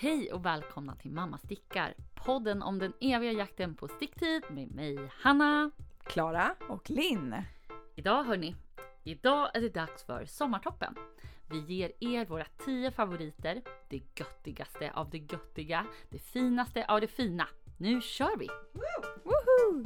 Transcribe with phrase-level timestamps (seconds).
[0.00, 4.98] Hej och välkomna till Mamma stickar, podden om den eviga jakten på sticktid med mig
[5.12, 5.70] Hanna.
[6.04, 6.54] Klara.
[6.68, 7.34] Och Linn.
[7.94, 8.54] Idag hörni,
[9.04, 10.94] idag är det dags för Sommartoppen.
[11.50, 17.08] Vi ger er våra 10 favoriter, det göttigaste av det göttiga, det finaste av det
[17.08, 17.48] fina.
[17.78, 18.48] Nu kör vi!
[19.24, 19.84] Woho!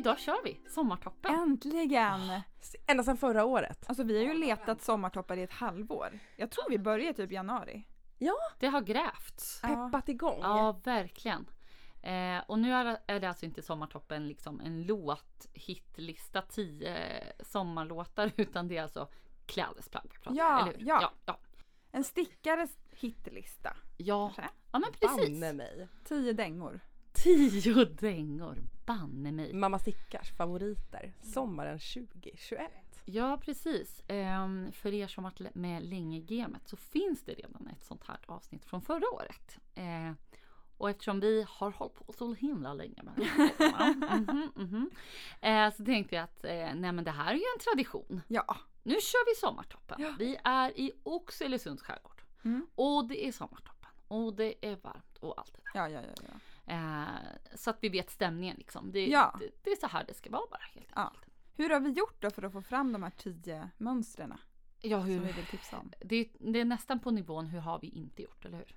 [0.00, 1.34] Idag kör vi Sommartoppen.
[1.34, 2.40] Äntligen!
[2.86, 3.84] Ända sedan förra året.
[3.88, 6.18] Alltså vi har ju letat sommartoppar i ett halvår.
[6.36, 7.86] Jag tror vi började typ januari.
[8.58, 9.60] Det har grävts.
[9.60, 10.38] Peppat igång.
[10.42, 11.46] Ja, verkligen.
[12.02, 18.68] Eh, och nu är det, alltså inte Sommartoppen liksom en låt, hitlista, 10 sommarlåtar, utan
[18.68, 19.08] det är alltså
[19.46, 20.86] klädesplagg Ja, eller hur?
[20.86, 20.98] ja.
[21.02, 21.38] ja, ja.
[21.92, 23.76] En stickares hitlista.
[23.96, 24.54] Ja, Kanske?
[24.72, 25.40] ja men precis.
[25.40, 25.88] Banne mig.
[26.04, 26.80] Tio dängor.
[27.22, 29.54] Tio dängor, banne mig.
[29.54, 31.12] Mamma Stickars favoriter.
[31.22, 32.70] Sommaren 2021.
[33.04, 34.02] Ja, precis.
[34.08, 38.04] Ehm, för er som varit med länge i gamet så finns det redan ett sånt
[38.04, 39.58] här avsnitt från förra året.
[39.74, 40.12] Eh,
[40.76, 44.90] och eftersom vi har hållit på så himla länge med de här mhm, mhm,
[45.40, 48.20] eh, så tänkte jag att eh, nej men det här är ju en tradition.
[48.28, 48.56] Ja.
[48.82, 49.96] Nu kör vi Sommartoppen.
[50.00, 50.14] Ja.
[50.18, 52.22] Vi är i Oxelösunds skärgård.
[52.44, 52.66] Mm.
[52.74, 53.90] Och det är Sommartoppen.
[54.08, 55.80] Och det är varmt och allt det där.
[55.80, 56.22] Ja, ja, ja.
[56.28, 56.38] ja.
[56.70, 57.04] Eh,
[57.54, 58.92] så att vi vet stämningen liksom.
[58.92, 59.36] Det, Ja.
[59.40, 61.02] det, det är så här det ska vara bara helt Ja.
[61.02, 61.26] enkelt.
[61.56, 64.34] Hur har vi gjort då för att få fram de här tio mönstren
[64.82, 65.92] Ja, som hur, vi vill tipsa om?
[66.00, 68.76] det, det är nästan på nivån hur har vi inte gjort, eller hur?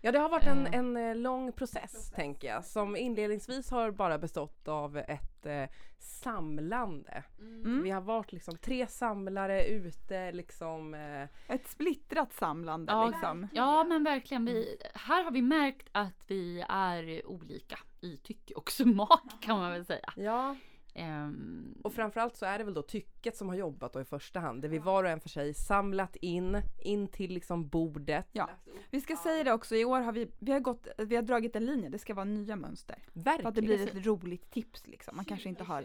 [0.00, 0.74] Ja det har varit en, Eh.
[0.78, 2.64] en eh, lång process tänker jag.
[2.64, 7.24] Som inledningsvis har bara bestått av ett eh, samlande.
[7.38, 7.82] Mm.
[7.82, 10.94] Vi har varit liksom tre samlare ute liksom.
[10.94, 13.48] Eh, Ett splittrat samlande Ja, liksom.
[13.52, 14.44] Ja, men verkligen.
[14.44, 19.72] Vi, här har vi märkt att vi är olika i tycke och smak kan man
[19.72, 20.12] väl säga.
[20.16, 20.56] ja.
[20.98, 24.40] Ehm, Och framförallt så är det väl då tycket som har jobbat då i första
[24.40, 24.62] hand.
[24.62, 28.28] Där vi var och en för sig samlat in, in till liksom bordet.
[28.32, 28.50] Ja.
[28.90, 31.56] Vi ska säga det också, i år har vi, vi har, gått, vi har dragit
[31.56, 32.98] en linje, det ska vara nya mönster.
[33.12, 33.48] För Verkligen.
[33.48, 35.16] att det blir ett roligt tips liksom.
[35.16, 35.82] Man kanske inte har,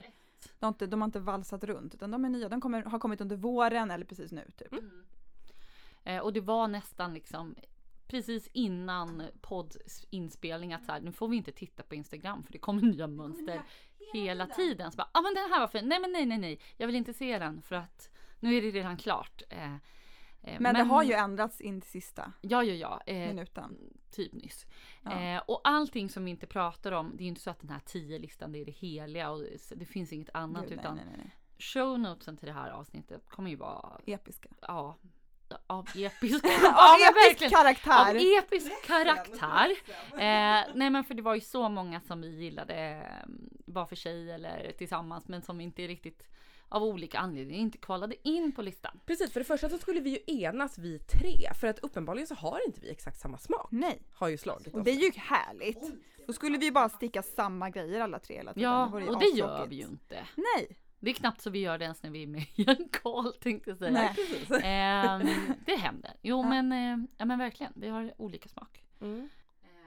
[0.60, 3.00] de har inte, de har inte valsat runt utan de är nya, de kommer, har
[3.00, 4.72] kommit under våren eller precis nu typ.
[4.72, 5.04] Mm.
[6.04, 7.56] Eh, och det var nästan liksom
[8.08, 12.58] precis innan poddinspelning att så här, nu får vi inte titta på Instagram för det
[12.58, 13.62] kommer nya mönster
[14.14, 14.92] hela tiden.
[14.92, 15.88] Så bara, ah, men den här var fin.
[15.88, 18.72] Nej men nej nej nej, jag vill inte se den för att nu är det
[18.72, 19.42] redan klart.
[19.50, 19.74] Eh,
[20.42, 23.14] eh, Men, det har ju ändrats in till sista Ja ja ja.
[23.14, 23.78] Eh, minuten.
[24.12, 24.66] typ nyss.
[25.04, 25.22] Ja.
[25.22, 27.70] Eh, och allting som vi inte pratar om, det är ju inte så att den
[27.70, 29.44] här 10-listan det är det heliga och
[29.76, 31.36] det, finns inget annat Gud, utan nej, nej, nej.
[31.60, 34.50] show notesen till det här avsnittet kommer ju vara Episka.
[34.62, 34.98] ja,
[35.68, 37.54] av episk, Av episk verkligen.
[37.54, 38.38] av karaktär!
[38.40, 39.72] episk karaktär.
[40.14, 43.30] Eh, nej men för det var ju så många som vi gillade eh,
[43.66, 46.28] var för sig eller tillsammans men som inte riktigt
[46.70, 49.00] av olika anledningar inte kvalade in på listan.
[49.06, 51.54] Precis, för det första så skulle vi ju enas vi tre.
[51.60, 53.68] För att uppenbarligen så har inte vi exakt samma smak.
[53.72, 54.86] Nej, Har ju slagit och oss.
[54.86, 55.92] det är ju härligt.
[56.28, 58.70] Då skulle vi bara sticka samma grejer alla tre hela tiden.
[58.72, 60.28] Ja, ju och det gör vi ju inte.
[60.36, 62.90] Nej, Det är knappt så vi gör det ens när vi är med i en
[62.90, 63.92] call tänkte jag säga.
[63.92, 64.14] nej.
[64.16, 64.52] Precis.
[64.64, 65.28] Ehm,
[65.66, 66.14] det händer.
[66.22, 66.50] Jo Ja.
[66.50, 68.84] men, eh, ja, men verkligen, vi har olika smak.
[69.02, 69.30] Mm.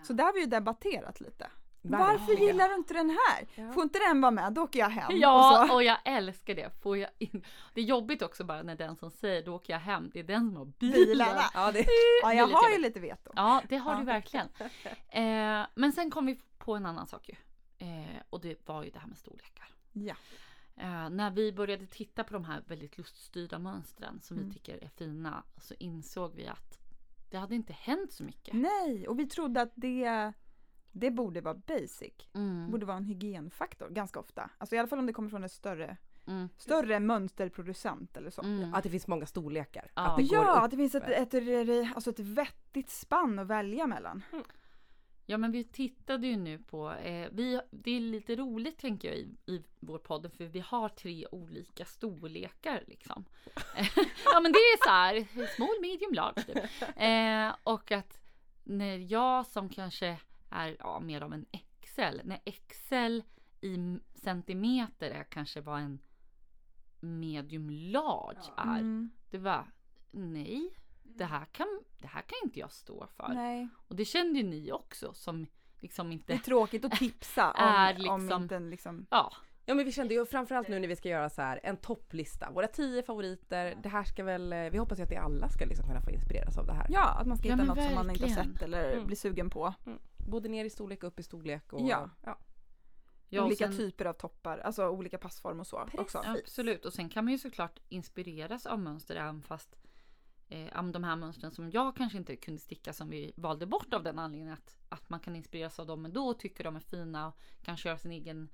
[0.03, 1.50] Så där har vi ju debatterat lite.
[1.86, 3.47] Varför gillar du inte den här?
[3.54, 3.72] Ja.
[3.72, 5.06] Får inte den vara med, då åker jag hem.
[5.06, 5.74] Och Ja, så.
[5.74, 6.70] och jag älskar det.
[6.82, 7.44] Får jag in...
[7.74, 10.24] Det är jobbigt också bara när den som säger då åker jag hem, det är
[10.24, 10.94] den som har bilen.
[11.06, 11.42] Bilarna.
[11.54, 11.86] Ja, det,
[12.22, 13.32] Ja, Det jag lite har ju lite veto.
[13.36, 13.98] Ja, det har Ja.
[13.98, 14.48] du verkligen.
[15.08, 17.34] Eh, men sen kom vi på en annan sak ju.
[17.86, 19.69] Eh, och det var ju det här med storlekar.
[19.92, 20.14] Ja.
[20.76, 24.48] Eh, när vi började titta på de här väldigt luststyrda mönstren som Mm.
[24.48, 26.78] vi tycker är fina så insåg vi att
[27.30, 28.54] det hade inte hänt så mycket.
[28.54, 30.32] Nej, och vi trodde att det,
[30.92, 32.12] det borde vara basic.
[32.34, 32.70] Mm.
[32.70, 34.50] borde vara en hygienfaktor ganska ofta.
[34.58, 35.96] Alltså i alla fall om det kommer från en större,
[36.26, 36.48] Mm.
[36.56, 38.42] större mönsterproducent eller så.
[38.42, 38.74] Mm.
[38.74, 39.92] att det finns många storlekar.
[39.94, 40.02] Ja.
[40.02, 43.86] Att det Ja, att det finns ett, ett, ett, alltså ett vettigt spann att välja
[43.86, 44.22] mellan.
[45.26, 49.16] Ja men vi tittade ju nu på, eh, vi, det är lite roligt tänker jag
[49.16, 53.24] i, i vår podd för vi har tre olika storlekar liksom.
[54.24, 56.56] ja men det är så här, small, medium, large typ.
[56.97, 58.21] eh, Och att
[58.65, 60.18] när jag som kanske
[60.50, 61.47] är ja, mer av en
[61.80, 63.20] XL, när XL
[63.60, 65.98] i centimeter är kanske vad en
[67.00, 68.78] medium large är.
[68.78, 69.10] Mm.
[69.30, 69.70] Det var
[70.10, 70.70] nej,
[71.15, 73.28] det här, kan, det här kan inte jag stå för.
[73.28, 75.47] Nej, Och det kände ju ni också som
[75.81, 79.33] liksom det är inte, tråkigt att tipsa om, Är om liksom- inte en liksom, ja,
[79.66, 82.51] Ja men vi kände ju framförallt nu när vi ska göra så här en topplista,
[82.51, 83.78] våra tio favoriter.
[83.83, 86.11] Det här ska väl, eh, vi hoppas ju att vi alla ska liksom kunna få
[86.11, 86.87] inspireras av det här.
[86.91, 88.55] Ja, att man ska Ja, hitta något som man inte har verkligen.
[88.55, 89.07] sett eller Mm.
[89.07, 89.75] blir sugen på.
[90.28, 92.11] Både ner i storlek och upp i storlek och Ja.
[92.22, 92.39] ja.
[93.28, 96.22] Ja, och olika sen- typer av toppar, alltså olika passform och så också.
[96.25, 99.77] Absolut, och sen kan man ju såklart inspireras av mönster även fast
[100.48, 104.02] eh, de här mönstren som jag kanske inte kunde sticka som vi valde bort av
[104.02, 107.28] den anledningen att, att man kan inspireras av dem ändå och tycker de är fina
[107.28, 108.48] och kanske göra sin egen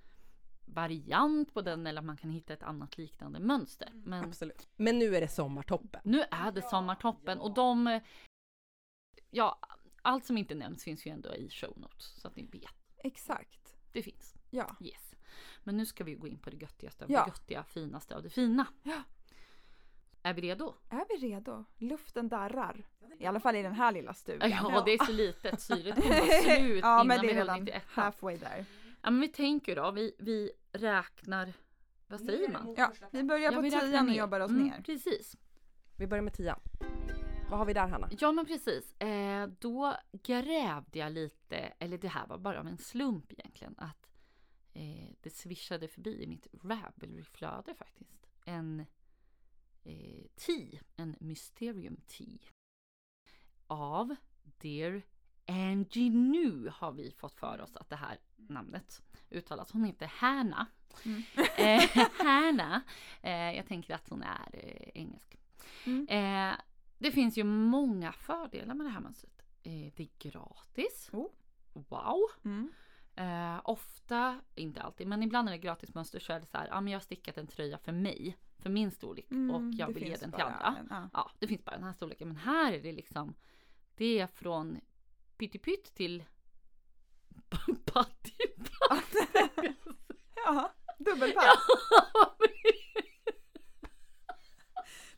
[0.67, 3.91] variant på den eller att man kan hitta ett annat liknande mönster.
[3.95, 4.69] Men Absolut.
[4.77, 6.01] Men nu är det sommartoppen.
[6.05, 8.01] nu är det sommartoppen och de
[9.31, 9.59] Ja,
[10.03, 12.95] allt som inte nämns finns ju ändå i show notes så att ni vet.
[12.97, 13.77] Exakt.
[13.93, 14.35] Det finns.
[14.51, 14.77] Ja.
[14.81, 15.15] Yes.
[15.65, 17.25] Men nu ska vi gå in på det göttigaste av Ja.
[17.25, 18.67] det göttiga, finaste av det fina.
[18.83, 19.03] Ja.
[20.23, 20.75] Är vi redo?
[20.89, 21.65] Är vi redo?
[21.79, 22.85] Luften darrar.
[23.19, 24.51] I alla fall i den här lilla stugan.
[24.51, 25.61] Ja, det är så litet.
[25.61, 28.05] Syret kommer slut ja, innan men det vi är håller redan till ettan.
[28.05, 28.65] halfway there.
[29.03, 31.53] Ja, men vi tänker då, vi, vi räknar,
[32.09, 32.75] vad säger man?
[32.79, 34.83] Ja, vi börjar Ja, på vi räknar tian och jobbar oss Mm, ner.
[34.83, 35.37] Precis.
[35.97, 36.61] Vi börjar med tian.
[37.51, 38.09] Vad har vi där Hanna?
[38.19, 39.01] Ja men precis.
[39.01, 44.09] Eh, då grävde jag lite, eller det här var bara av en slump egentligen, att
[44.73, 48.27] eh, det swishade förbi i mitt Ravelry-flöde faktiskt.
[48.45, 48.87] En
[49.85, 52.39] eh, tea, en Mysterium Tea.
[53.67, 55.03] Av Dear
[55.47, 59.73] Angie Nu har vi fått för oss att det här namnet uttalas.
[59.73, 60.67] Hon heter Hanna.
[61.05, 61.23] Mm.
[61.57, 62.83] Eh, Hanna.
[63.23, 65.37] Eh, jag tänker att hon är eh, engelsk.
[65.87, 66.09] Mm.
[66.09, 66.57] Eh,
[66.99, 69.43] det finns ju många fördelar med det här mönstret.
[69.63, 71.11] Eh, det är gratis.
[71.13, 71.31] Oh.
[71.73, 72.21] Wow!
[72.45, 72.73] Mm.
[73.17, 76.59] Eh, ofta, inte alltid, men ibland när det är gratis mönster så är det så
[76.59, 79.75] här, ja men jag har stickat en tröja för mig, för min storlek Mm, och
[79.75, 80.77] jag vill ge den till andra.
[80.81, 81.09] en, ja.
[81.13, 83.35] Ja, det finns bara den här storleken, men här är det liksom,
[83.95, 84.81] det är från
[85.37, 86.25] pyttipytt till
[87.85, 88.27] pattipatt.
[90.47, 91.59] ja, dubbelpass.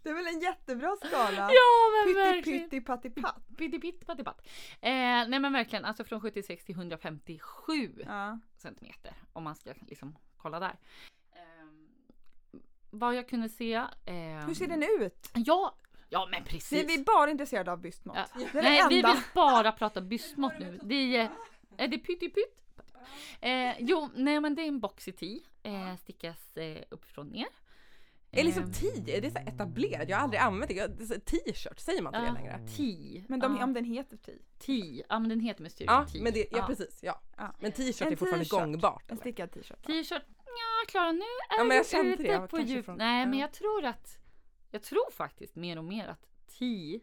[0.02, 1.50] Det är väl en jättebra skala?
[1.50, 2.62] ja men Pytti verkligen.
[2.70, 3.42] pytti patti patt.
[3.56, 4.46] Pyttipitt pattipatt.
[4.80, 4.90] Eh,
[5.28, 8.38] nej men verkligen, alltså från 76 till 157 Ja.
[8.56, 10.76] centimeter om man ska liksom kolla där.
[12.94, 13.74] Vad jag kunde se.
[14.06, 15.30] ehm, Hur ser den ut?
[15.34, 15.74] Ja,
[16.08, 16.72] ja men precis.
[16.72, 18.16] Vi, vi är bara intresserade av bystmått.
[18.34, 18.40] Ja.
[18.52, 19.12] Det är Nej, det vi enda.
[19.12, 20.80] vill bara prata bystmått nu.
[20.82, 21.30] Det är,
[21.76, 22.58] är det pyttipytt?
[23.40, 25.40] Eh, jo, nej men det är en boxy tee.
[25.62, 27.46] Eh, stickas eh, uppifrån ner.
[28.34, 30.08] Är liksom Ehm, tee, är det så etablerat?
[30.08, 30.68] Jag har aldrig använt
[30.98, 31.18] det.
[31.26, 32.60] T-shirt, säger man inte det längre?
[32.76, 33.24] Tee.
[33.28, 34.32] Men de, ja, om den heter T.
[34.58, 35.04] tee.
[35.08, 36.22] Ja men den heter Mysterium Ja, tee.
[36.22, 36.98] men det, ja, precis.
[37.02, 37.20] Ja.
[37.36, 37.54] Ja.
[37.60, 38.60] Men t-shirt En är fortfarande t-shirt.
[38.60, 39.10] gångbart.
[39.10, 39.86] En stickad t-shirt.
[39.86, 40.22] T-shirt,
[40.58, 42.84] ja Klara nu är Ja, men jag du ute det, på djup.
[42.84, 43.44] från- Nej men ja.
[43.44, 44.18] jag tror att,
[44.70, 46.28] jag tror faktiskt mer och mer att
[46.58, 47.00] tee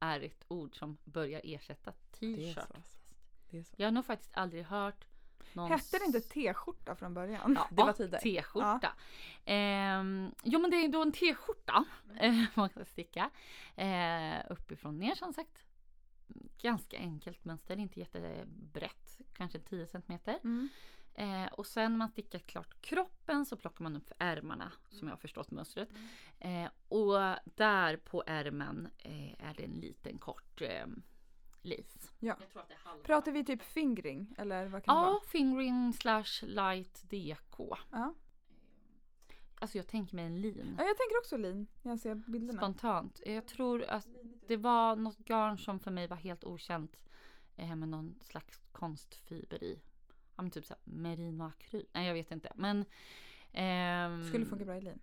[0.00, 2.54] är ett ord som börjar ersätta t-shirt.
[2.54, 2.60] så.
[2.60, 3.74] alltså.
[3.76, 5.04] Jag har nog faktiskt aldrig hört
[5.52, 7.54] någon Hette det inte t-skjorta från början?
[7.58, 8.18] Ja, Det var tider.
[8.18, 8.92] T-skjorta.
[9.44, 11.84] Ehm, jo men det är då en T-skjorta
[12.20, 13.30] eh, man kan sticka.
[13.76, 15.64] Eh, uppifrån ner som sagt.
[16.62, 19.18] Ganska enkelt mönster, inte jättebrett.
[19.32, 20.38] Kanske 10 centimeter.
[20.44, 20.68] Mm.
[21.18, 25.18] Eh, och sen man stickat klart kroppen så plockar man upp ärmarna som jag har
[25.18, 25.88] förstått mönstret.
[26.38, 30.86] Eh, och där på ärmen eh, är det en liten kort eh,
[31.62, 32.12] lis.
[32.18, 32.36] Ja.
[32.68, 33.02] Det.
[33.02, 35.20] Pratar vi typ fingring eller vad kan det Ja, vara?
[35.20, 37.58] fingering slash light DK.
[37.90, 38.14] Ja.
[39.60, 40.74] Alltså jag tänker mig en lin.
[40.78, 42.58] ja, jag tänker också lin när jag ser bilderna.
[42.60, 43.20] Spontant.
[43.26, 44.06] Jag tror att
[44.46, 46.96] det var något garn som för mig var helt okänt.
[47.56, 49.80] Eh, med någon slags konstfiber i.
[50.38, 51.86] Ja men typ såhär merino akryl.
[51.92, 52.52] Nej jag vet inte.
[52.56, 52.84] Men.
[53.52, 54.98] ehm, Skulle funka bra i lin.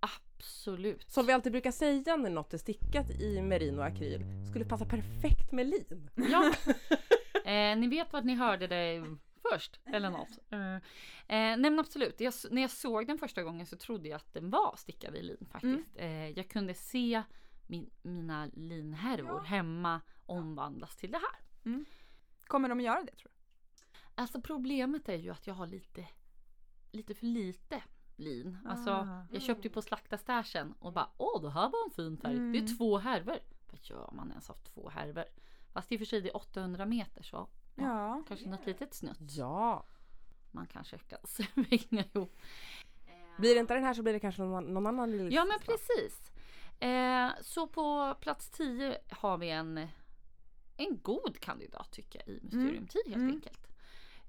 [0.00, 1.10] Absolut.
[1.10, 5.52] Som vi alltid brukar säga när något är stickat i merino akryl, skulle passa perfekt
[5.52, 6.10] med lin.
[6.30, 6.52] Ja.
[7.44, 9.04] Eh, ni vet vad ni hörde det
[9.50, 10.38] först eller något.
[10.50, 10.80] Eh, eh,
[11.28, 12.20] nej men absolut.
[12.20, 15.22] Jag, när jag såg den första gången så trodde jag att den var stickad i
[15.22, 15.96] lin faktiskt.
[15.96, 17.22] Eh, jag kunde se
[17.66, 21.40] min, mina linhärvor hemma omvandlas till det här.
[22.46, 23.37] Kommer de att göra det tror du?
[24.18, 26.06] Alltså problemet är ju att jag har lite,
[26.92, 27.82] lite för lite
[28.16, 28.58] lin.
[28.66, 29.22] Alltså Ah.
[29.32, 32.34] jag köpte ju på slaktarstashen och bara åh det här var en fin färg.
[32.34, 32.76] Det är Mm.
[32.78, 33.38] två härvor.
[33.70, 35.24] Vad gör man ens av två härvor?
[35.72, 38.22] Fast i och för sig det är 800 meter så Ja.
[38.28, 39.18] kanske något litet snutt.
[39.20, 39.84] Ja.
[40.50, 42.36] Man kanske kan svänga ihop.
[43.38, 45.58] Blir det inte den här så blir det kanske någon, någon annan liten Ja men
[45.58, 46.32] precis.
[46.80, 49.88] Eh, så på plats 10 har vi en,
[50.76, 52.86] en god kandidat tycker jag i Mysterium Mm.
[52.86, 53.30] 10 helt Mm.
[53.34, 53.67] enkelt.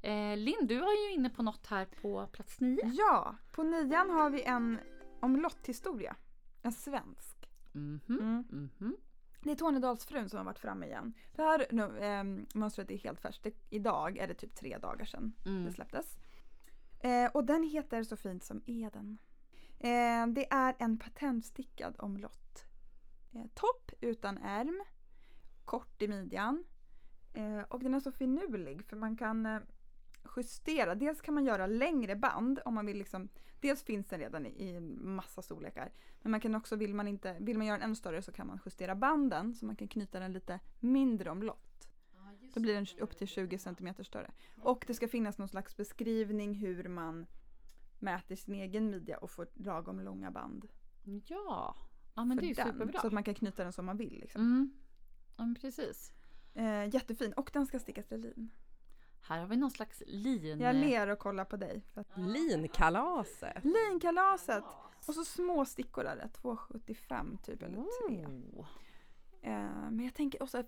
[0.01, 2.79] Eh, Linn, du var ju inne på något här på plats 9.
[2.93, 4.79] Ja, på nian har vi en
[5.19, 6.15] om lotthistoria.
[6.61, 7.49] En svensk.
[7.71, 8.45] Mhm, Mm.
[8.79, 8.97] mhm.
[9.43, 11.13] Det är Tornedalsfrun som har varit framme igen.
[11.35, 12.23] Det här nu, eh,
[12.59, 13.47] mönstret är helt färskt.
[13.69, 15.65] Idag är det typ tre dagar sedan Mm.
[15.65, 16.17] det släpptes.
[16.99, 19.17] Eh, och den heter så fint som Eden.
[19.79, 22.65] Eh, det är en patentstickad omlott.
[23.33, 24.83] Eh, topp utan ärm,
[25.65, 26.63] kort i midjan.
[27.33, 29.59] Eh, och den är så finurlig för man kan eh,
[30.37, 30.95] justera.
[30.95, 33.29] Dels kan man göra längre band om man vill liksom.
[33.61, 35.91] Dels finns den redan i, i massa storlekar.
[36.21, 38.47] Men man kan också, vill man, inte, vill man göra den ännu större så kan
[38.47, 41.69] man justera banden så man kan knyta den lite mindre omlott.
[42.53, 44.31] Då blir den upp till 20 cm större.
[44.61, 47.25] Och det ska finnas någon slags beskrivning hur man
[47.99, 50.67] mäter sin egen midja och får lagom långa band.
[51.25, 51.75] Ja,
[52.15, 53.01] ja men det är den, superbra.
[53.01, 54.19] Så att man kan knyta den som man vill.
[54.19, 54.41] Liksom.
[54.41, 54.71] Mm.
[55.37, 56.13] Ja, precis.
[56.53, 58.51] Eh, jättefin och den ska stickas till lin.
[59.21, 60.59] Här har vi någon slags lin.
[60.59, 61.81] Jag ler och kollar på dig.
[61.93, 62.17] För att...
[62.17, 63.63] Linkalaset.
[63.63, 64.63] Linkalaset!
[65.07, 68.25] Och så små stickor där, 2,75 typ eller 3.
[68.25, 68.67] Oh.
[69.41, 70.63] Eh, men jag tänker också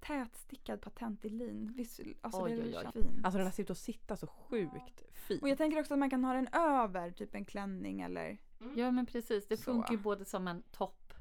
[0.00, 1.72] tätstickad patent i lin.
[1.76, 2.92] Visst, alltså Oj, det är oj, oj.
[2.92, 3.24] fint.
[3.24, 5.42] Alltså den har sett ut att sitta så sjukt fint.
[5.42, 8.38] Och jag tänker också att man kan ha den över typ en klänning eller
[8.74, 9.62] Ja men precis, det Så.
[9.62, 11.14] funkar ju både som en topp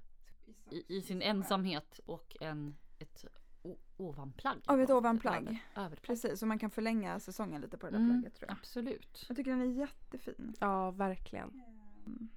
[0.70, 3.26] i, i sin ensamhet och en, ett
[3.98, 4.62] ovanplagg.
[4.66, 5.36] Ja, ett ovanplagg.
[5.48, 6.02] Över, överplagg.
[6.02, 8.58] precis så man kan förlänga säsongen lite på det där Mm, plagget tror jag.
[8.58, 9.26] Absolut.
[9.28, 10.54] Jag tycker den är jättefin.
[10.60, 11.50] Ja, verkligen.
[12.06, 12.30] Mm.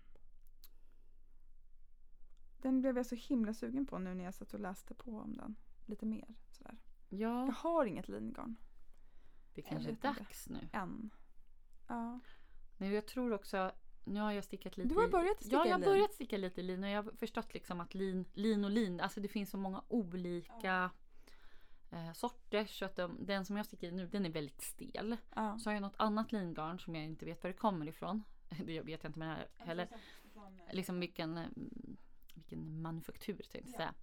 [2.63, 5.37] Den blev jag så himla sugen på nu när jag satt och läste på om
[5.37, 5.57] den.
[5.87, 6.77] Lite mer sådär.
[7.09, 8.57] Jag Ja, har inget lingarn
[9.55, 10.21] det kanske är vet inte.
[10.21, 10.69] dags nu.
[10.73, 11.11] än.
[11.89, 12.21] Ja.
[12.77, 13.73] Men jag tror också,
[14.05, 16.63] nu har jag stickat lite Du har börjat sticka Ja, jag har börjat sticka lite
[16.63, 19.57] lin och jag har förstått liksom att lin, lin och lin, alltså det finns så
[19.57, 20.91] många olika
[21.91, 25.17] eh, sorter så att de, den som jag stickar i nu den är väldigt stel.
[25.35, 25.59] ja.
[25.59, 28.23] Så har jag något annat lingarn som jag inte vet var det kommer ifrån.
[28.49, 29.89] Det vet jag inte med det här heller.
[30.73, 31.47] Liksom vilken, eh,
[32.35, 33.95] vilken manufaktur tänkte jag säga.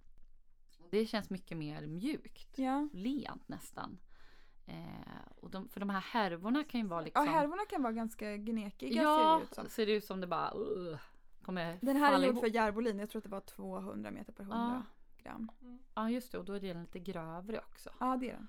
[0.90, 2.58] Det känns mycket mer mjukt.
[2.58, 2.88] ja.
[2.92, 3.98] Lent nästan.
[4.66, 7.26] Eh, och de, för de här härvorna kan ju vara liksom.
[7.26, 9.68] Ja, härvorna kan vara ganska gnekiga ja, ser det ut som.
[9.68, 10.98] ser det ut som det bara uh,
[11.42, 12.40] kommer Den här är gjord ihop.
[12.40, 12.98] för järbolin.
[12.98, 14.93] Jag tror att det var 200 meter per 100 Ja.
[15.24, 15.50] Gram.
[15.94, 17.90] Ja just det och då är den lite grövre också.
[18.00, 18.48] Ja, det är den.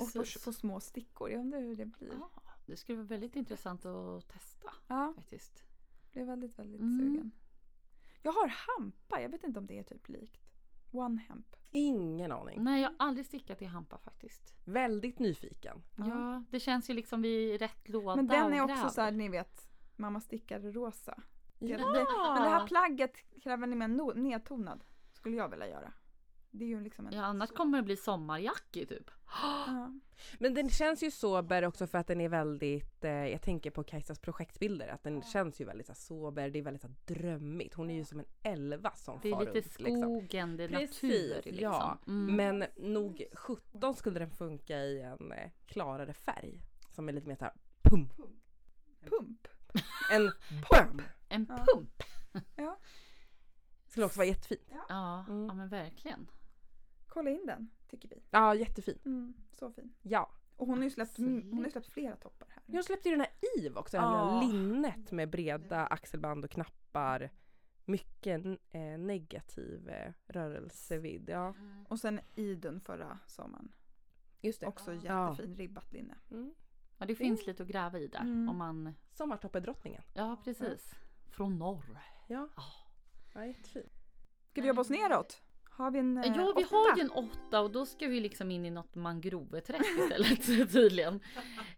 [0.00, 0.44] Och på, Precis.
[0.44, 1.30] på små stickor.
[1.30, 2.12] Jag undrar hur det blir.
[2.20, 2.30] Ja,
[2.66, 5.64] det skulle vara väldigt intressant att testa Ja, faktiskt.
[6.12, 6.98] blev väldigt, väldigt Mm.
[6.98, 7.30] sugen.
[8.22, 9.20] Jag har hampa.
[9.22, 10.50] Jag vet inte om det är typ likt.
[10.92, 11.56] One hemp.
[11.70, 12.62] Ingen aning.
[12.64, 14.54] Nej jag har aldrig stickat i hampa faktiskt.
[14.64, 15.82] Väldigt nyfiken.
[15.96, 19.28] Ja, det känns ju liksom vid rätt låda Men den är också så här, ni
[19.28, 21.22] vet, mamma stickar rosa.
[21.58, 21.76] Ja.
[21.76, 24.84] det- Men det här plagget kräver ni mer nedtonad.
[25.26, 25.92] Skulle jag vilja göra.
[26.50, 27.12] Det är ju liksom en...
[27.12, 29.10] Ja annars kommer det bli sommarjacki typ.
[29.26, 29.92] Ja.
[30.38, 33.84] Men den känns ju sober också för att den är väldigt, eh, jag tänker på
[33.84, 37.14] Kajsas projektbilder, att den känns ju väldigt så här, sober, det är väldigt så här,
[37.14, 37.74] drömmigt.
[37.74, 39.78] Hon är ju som en elva som Det är far lite runt.
[39.80, 40.02] Liksom.
[40.02, 41.62] skogen, det är Precis, natur liksom.
[41.62, 41.98] ja.
[42.06, 42.36] Mm.
[42.36, 46.60] Men nog 17 skulle den funka i en eh, klarare färg.
[46.90, 48.08] Som är lite mer såhär pum.
[49.00, 49.48] Pump.
[50.12, 50.32] En
[50.68, 51.02] pump.
[51.28, 51.46] En
[52.56, 52.78] Ja.
[53.96, 54.60] Skulle också vara jättefint.
[54.88, 55.46] Ja, Mm.
[55.46, 56.26] ja men verkligen.
[57.08, 58.22] Kolla in den, tycker vi.
[58.30, 58.98] Ja, jättefin.
[59.04, 59.92] Mm, så fin.
[60.02, 60.30] Ja.
[60.56, 62.62] Och hon har ju släppt, hon har släppt flera toppar här.
[62.66, 63.30] Jag släppte ju den här
[63.66, 64.02] Eve också, Ja.
[64.40, 67.30] här linnet med breda axelband och knappar.
[67.84, 71.28] Mycket eh, negativ eh, rörelsevidd.
[71.28, 71.54] Ja,
[71.88, 73.74] Och sen Idun förra sommaren.
[74.40, 74.66] just det.
[74.66, 75.30] Också Ja.
[75.30, 76.14] jättefin ribbat linne.
[76.30, 76.54] Mm.
[76.98, 78.20] Ja det finns lite att gräva i där.
[78.20, 78.48] Mm.
[78.48, 80.02] Om man, Sommartoppedrottningen.
[80.14, 80.94] ja precis.
[81.30, 81.98] Från norr.
[82.26, 82.48] Ja.
[82.56, 82.62] Ja.
[83.36, 83.88] Ja, jättefin.
[84.50, 85.42] Ska vi jobba oss neråt?
[85.70, 86.76] Har vi en eh, Ja, vi åtta?
[86.76, 91.20] har ju en åtta och då ska vi liksom in i något mangroveträsk istället tydligen.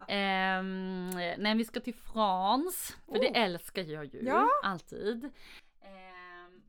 [0.09, 3.39] Ehm, nej, vi ska till France, för det Oh.
[3.39, 4.49] älskar jag ju Ja.
[4.63, 5.25] alltid.
[5.81, 6.63] Ehm,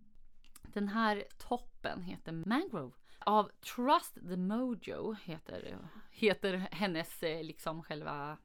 [0.64, 2.92] den här toppen heter Mangrove
[3.26, 5.78] av Trust the Mojo heter,
[6.12, 8.38] heter hennes eh, liksom själva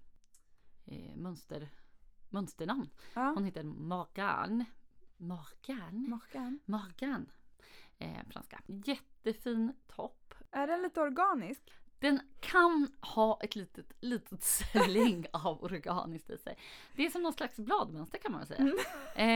[0.85, 1.69] eh, mönster,
[2.31, 2.91] mönsternamn.
[3.15, 3.33] Ja.
[3.35, 4.65] Hon heter Morgan.
[5.17, 6.07] Morgan?
[6.09, 6.59] Morgan.
[6.65, 7.31] Morgan.
[7.99, 8.61] Eh, franska.
[8.67, 10.35] Jättefin topp.
[10.51, 11.73] Är den lite organisk?
[11.99, 14.43] Den kan ha ett litet, litet
[14.73, 16.57] släng av organiskt i sig.
[16.97, 18.61] Det är som någon slags bladmönster kan man väl säga.
[18.61, 18.77] Mm.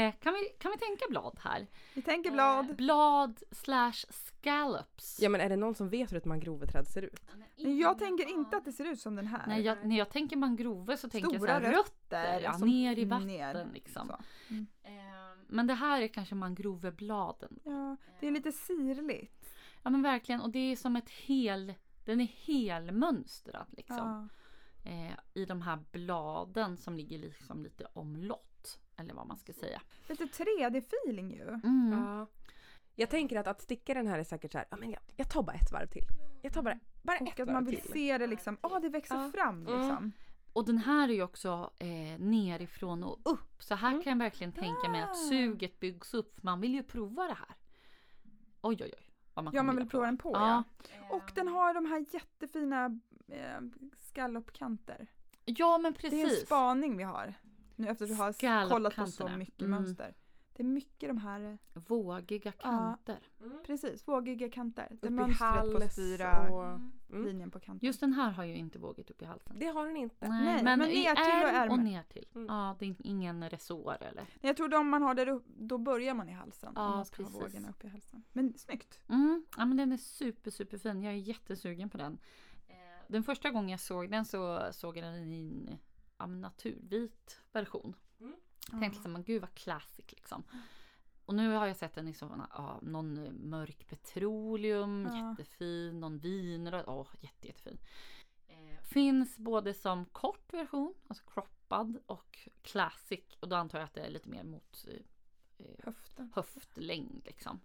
[0.09, 1.67] Eh, kan, vi, kan vi tänka blad här?
[1.95, 2.71] Vi tänker blad.
[2.71, 5.19] Eh, blad slash scallops.
[5.21, 7.23] Ja men är det någon som vet hur ett mangroveträd ser ut?
[7.57, 9.45] Men jag tänker inte att det ser ut som den här.
[9.47, 12.41] Nej, jag, när jag tänker mangrove så tänker jag så Stora här, rötter.
[12.41, 14.09] ja, som- ner i vatten ner, liksom.
[14.09, 14.55] så.
[15.49, 17.61] Men det här är kanske mangrovebladen.
[17.65, 19.55] Ja, det är lite sirligt.
[19.83, 21.75] Ja men verkligen och det är som ett hel,
[22.05, 24.29] den är helmönstrad liksom.
[24.85, 24.91] Ja.
[24.91, 28.79] eh, i de här bladen som ligger liksom lite omlott.
[28.97, 29.83] Eller vad man ska säga.
[30.09, 31.49] Lite 3D-feeling ju.
[31.49, 31.93] Mm.
[31.93, 32.27] Ja.
[32.95, 35.31] Jag tänker att att sticka den här är säkert så här, ja men jag, jag
[35.31, 36.05] tar bara ett varv till.
[36.43, 37.93] Jag tar bara, bara ett Och att varv man vill till.
[37.93, 39.31] se det liksom, åh det växer Ja.
[39.35, 40.13] fram Mm.
[40.59, 43.63] Och den här är ju också eh, nerifrån och upp.
[43.63, 44.03] Så här Mm.
[44.03, 45.15] kan jag verkligen tänka mig att Ah.
[45.15, 46.43] suget byggs upp.
[46.43, 47.57] Man vill ju prova det här.
[48.61, 49.07] Oj oj oj.
[49.35, 50.63] Vad man Ja, man vill prova den på Ja.
[51.01, 51.17] ja.
[51.17, 53.61] Och den har de här jättefina eh,
[53.99, 55.07] skallopkanter.
[55.45, 56.47] Ja men Det är en precis.
[56.47, 57.35] spaning vi har.
[57.77, 58.15] Nu efter att vi
[58.47, 59.71] har kollat på så mycket Mm.
[59.71, 60.15] mönster.
[60.59, 63.19] Det är mycket de här, Vågiga kanter.
[63.67, 64.97] precis, vågiga kanter.
[65.01, 65.99] Det är Upp i hals
[66.51, 66.65] och...
[67.11, 67.25] Mm.
[67.25, 67.87] linjen på kanten.
[67.87, 69.57] Just den här har ju inte vågigt upp i halsen.
[69.59, 70.29] Det har den inte.
[70.29, 71.85] Nej, men, men i ner till och ärm och ärmen.
[71.85, 72.27] ner till.
[72.35, 72.47] Mm.
[72.47, 74.25] Ja, det är ingen resår eller?
[74.41, 76.73] Jag trodde om man har det upp, då börjar man i halsen.
[76.77, 77.43] Ja, om man ska ha precis.
[77.55, 78.25] vågorna upp i halsen.
[78.33, 79.01] Men snyggt.
[79.09, 79.47] Mm.
[79.57, 81.03] Ja men den är super super fin.
[81.03, 82.19] Jag är jättesugen på den.
[82.69, 82.75] Eh,
[83.09, 85.79] Den första gången jag såg den så såg jag den i en
[86.19, 87.95] ja, men naturvit version.
[88.71, 90.43] Jag tänkte liksom, gud vad classic liksom.
[91.25, 95.31] Och nu har jag sett i såna, ja, någon eh, mörk petroleum, Ja.
[95.31, 97.79] jättefin, någon vinröd, åh jätte, jättefin.
[98.49, 103.21] Eh, finns både som kort version, alltså croppad och classic.
[103.41, 106.33] Och då antar jag att det är lite mer mot eh, eh, Höften.
[106.35, 107.61] höftlängd liksom.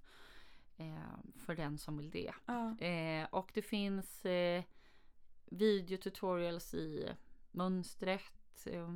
[0.78, 2.34] Eh, för den som vill det.
[2.46, 2.78] Ja.
[2.80, 4.64] Eh, och det finns eh,
[5.46, 7.10] videotutorials i
[7.52, 8.66] mönstret.
[8.66, 8.96] Eh,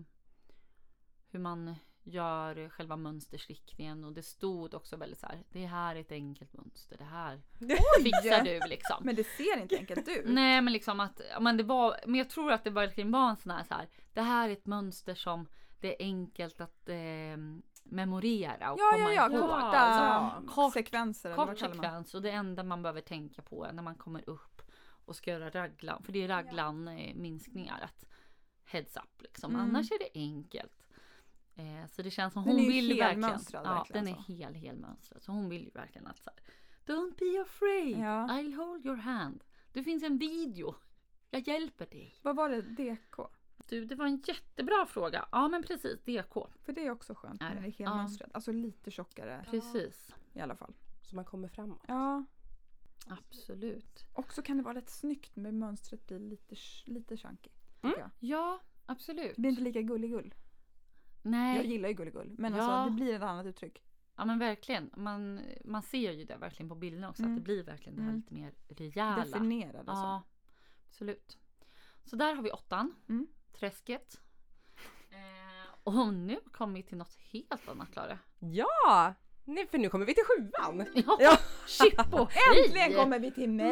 [1.30, 1.76] hur man
[2.08, 5.44] gör själva mönsterstickningen och det stod också väldigt så här.
[5.52, 6.98] Det här är ett enkelt mönster.
[6.98, 7.42] Det här
[8.04, 8.98] fixar du liksom.
[9.02, 10.26] Men det ser inte enkelt ut.
[10.26, 13.30] Nej men liksom att, ja, men det var, men jag tror att det verkligen var
[13.30, 15.48] en sån här, så här det här är ett mönster som
[15.82, 17.38] det är enkelt att eh,
[17.84, 19.50] memorera och Ja, komma ja, ja, ihåg.
[19.50, 21.36] korta Alltså, kort, sekvenser.
[21.36, 24.62] kort sekvens och det enda man behöver tänka på är när man kommer upp
[25.06, 28.06] och ska göra raglan, för det är raglan eh, minskningar att
[28.66, 29.56] heads up liksom.
[29.56, 29.62] Mm.
[29.62, 30.87] Annars är det enkelt.
[31.58, 33.08] Eh, så det känns som Den hon vill verkligen.
[33.24, 34.34] helmönstrad Ja, verkligen den är så.
[34.34, 35.22] hel, helmönstrad.
[35.24, 36.44] Så hon vill ju verkligen att så här,
[36.96, 38.28] Don't be afraid, Ja.
[38.28, 39.44] I'll hold your hand.
[39.74, 40.76] Det finns en video.
[41.30, 42.16] Jag hjälper dig.
[42.22, 42.62] Vad var det?
[42.62, 43.20] DK?
[43.70, 45.28] Du, det var en jättebra fråga.
[45.32, 46.02] Ja, men precis.
[46.04, 46.34] DK.
[46.64, 47.68] För det är också skönt Är när det?
[47.68, 48.30] är helmönstrat.
[48.34, 50.16] Alltså lite tjockare Precis.
[50.34, 50.74] i alla fall.
[51.02, 51.82] Så man kommer framåt.
[51.88, 52.26] Ja.
[53.08, 54.06] Absolut.
[54.14, 56.56] Och så kan det vara rätt snyggt med mönstret blir lite,
[56.86, 57.50] lite chunky.
[57.82, 57.96] Mm.
[58.20, 59.36] Ja, absolut.
[59.36, 60.34] Det blir inte lika gulligull.
[61.22, 61.56] Nej.
[61.58, 62.36] Jag gillar ju gulligull.
[62.38, 62.64] Men Ja.
[62.64, 63.84] alltså det blir ett annat uttryck.
[64.16, 64.92] Ja men verkligen.
[64.96, 67.24] Man, man ser ju det verkligen på bilderna också.
[67.24, 67.34] Mm.
[67.36, 68.20] Att det blir verkligen det här Mm.
[68.22, 69.26] lite mer rejäla.
[69.26, 70.04] Definierad alltså.
[70.06, 70.24] Ja,
[70.88, 71.38] absolut.
[72.06, 72.96] Så där har vi åttan.
[73.10, 73.28] Mm.
[73.54, 74.22] Träsket.
[75.10, 78.20] Eh, och nu kommer vi till något helt annat Klara.
[78.40, 79.14] Ja!
[79.50, 80.86] Nej, för nu kommer vi till sjuan.
[80.94, 81.38] Ja, Ja.
[82.58, 82.94] Äntligen hej!
[82.96, 83.70] kommer vi till mig!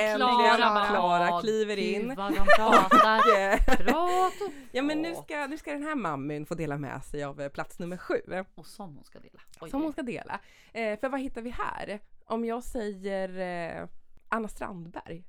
[0.00, 0.16] Äntligen
[0.56, 3.76] Klara Klara "Åh, kliver gud, in." vad de pratar.
[3.76, 7.24] Prat och Ja men nu ska, nu ska den här mammin få dela med sig
[7.24, 8.20] av eh, plats nummer sju.
[8.54, 9.40] Och som hon ska dela.
[9.60, 10.40] Oj, Som hon ska dela.
[10.72, 12.00] Eh, för vad hittar vi här?
[12.26, 13.38] Om jag säger
[13.80, 13.88] eh,
[14.28, 15.24] Anna Strandberg.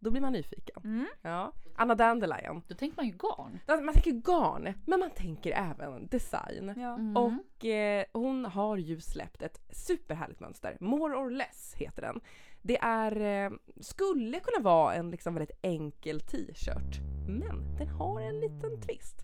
[0.00, 0.80] Då blir man nyfiken.
[0.84, 1.06] Mm.
[1.22, 1.52] Ja.
[1.76, 2.62] Anna Dandelion.
[2.68, 3.58] Då tänker man ju garn.
[3.66, 6.74] Alltså, Man tänker garn, men man tänker även design.
[6.76, 6.94] Ja.
[6.94, 7.16] Mm.
[7.16, 10.76] Och eh, hon har ju släppt ett superhärligt mönster.
[10.80, 12.20] More or less heter den.
[12.62, 17.00] Det är, eh, skulle kunna vara en liksom väldigt enkel t-shirt.
[17.28, 19.16] Men den har en liten twist.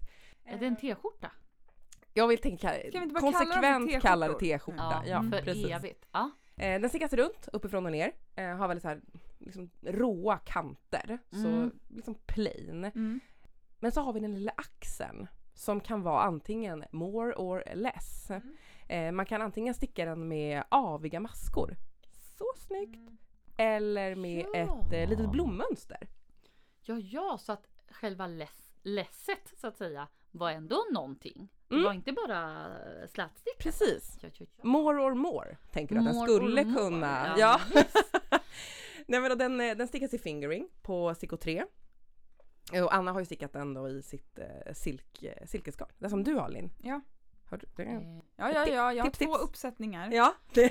[0.45, 1.31] Är det en t-skjorta?
[2.13, 5.03] Jag vill tänka Ska vi inte bara kalla dem för konsekvent kalla det t-skjorta.
[5.07, 5.67] Ja, Ja, för precis.
[5.71, 6.07] evigt.
[6.13, 6.31] Ja.
[6.57, 8.13] Eh, den stickas runt uppifrån och ner.
[8.37, 9.01] Eh, har väldigt så här,
[9.45, 11.19] liksom, råa kanter.
[11.31, 11.79] Så Mm.
[11.89, 12.85] liksom plain.
[12.85, 13.21] Mm.
[13.81, 18.31] Men så har vi den lilla axeln som kan vara antingen more or less.
[18.89, 21.77] Eh, man kan antingen sticka den med aviga maskor.
[22.39, 23.11] Så snyggt!
[23.57, 24.59] Eller med Ja.
[24.59, 26.09] ett eh, litet blommönster.
[26.83, 31.49] Ja, ja, så att själva less, lesset så att säga var ändå någonting.
[31.69, 31.85] Det Mm.
[31.87, 32.67] var inte bara
[33.09, 33.59] slätstick.
[33.59, 34.19] Precis.
[34.23, 34.65] Ja, ja, ja.
[34.69, 37.35] More or more tänker du att den skulle or more, kunna.
[37.39, 37.61] ja.
[39.07, 41.65] Nej men då den, eh, den stickas i fingering på Stickor 3.
[42.73, 45.89] Eh, Och Anna har ju stickat den då i sitt eh, silk, eh, silkesgarn.
[45.99, 46.71] Det som du har Linn.
[46.83, 47.01] Ja.
[47.51, 48.01] Har du, det, Eh,
[48.37, 49.45] Ja, ja, ja, jag har Tips, två tips.
[49.45, 50.11] uppsättningar.
[50.13, 50.35] ja.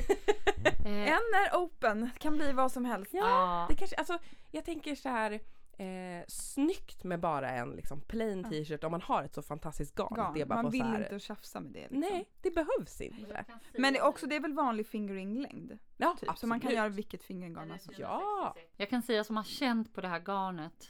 [0.85, 3.13] En är open, kan bli vad som helst.
[3.13, 3.65] ja.
[3.69, 4.19] det kanske, alltså
[4.51, 5.39] jag tänker så här.
[5.77, 8.49] Eh, snyggt med bara en liksom plain Ja.
[8.49, 10.07] t-shirt om man har ett så fantastiskt garn.
[10.11, 10.33] att Garn.
[10.33, 11.79] Det är bara Man vill så här, inte tjafsa med det.
[11.79, 11.99] Liksom.
[11.99, 13.45] Nej, det behövs inte.
[13.77, 15.77] Men det är också, det är väl vanlig fingering-längd?
[15.97, 16.37] Ja, Typ.
[16.37, 18.55] Så man kan göra vilket fingeringgarn man som Ja.
[18.77, 20.89] Jag kan säga som har känt på det här garnet.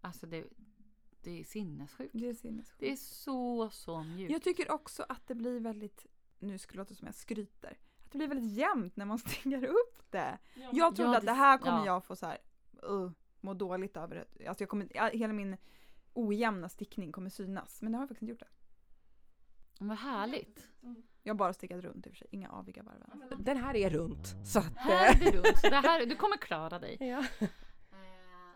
[0.00, 0.44] Alltså det,
[1.22, 2.10] det är sinnessjukt.
[2.14, 2.80] Det är sinnessjukt.
[2.80, 4.32] Det är så, så mjukt.
[4.32, 6.06] Jag tycker också att det blir väldigt,
[6.38, 9.64] nu skulle det låta som jag skryter, att det blir väldigt jämnt när man stinger
[9.64, 10.38] upp det.
[10.72, 11.86] Jag trodde Ja, att det det- här kommer ja.
[11.86, 12.38] jag få så här,
[12.90, 14.46] uh, må dåligt över det.
[14.48, 15.56] Alltså jag kommer, hela min
[16.12, 17.82] ojämna stickning kommer synas.
[17.82, 19.84] Men det har jag faktiskt inte gjort det.
[19.84, 20.66] Vad härligt.
[21.22, 23.04] Jag har bara stickat runt i och för sig, inga aviga varv.
[23.38, 24.34] Den här är runt.
[24.46, 25.62] Så att, Här är det runt.
[25.62, 26.96] Det här, du kommer klara dig.
[27.00, 27.24] ja.
[27.40, 27.48] Eh,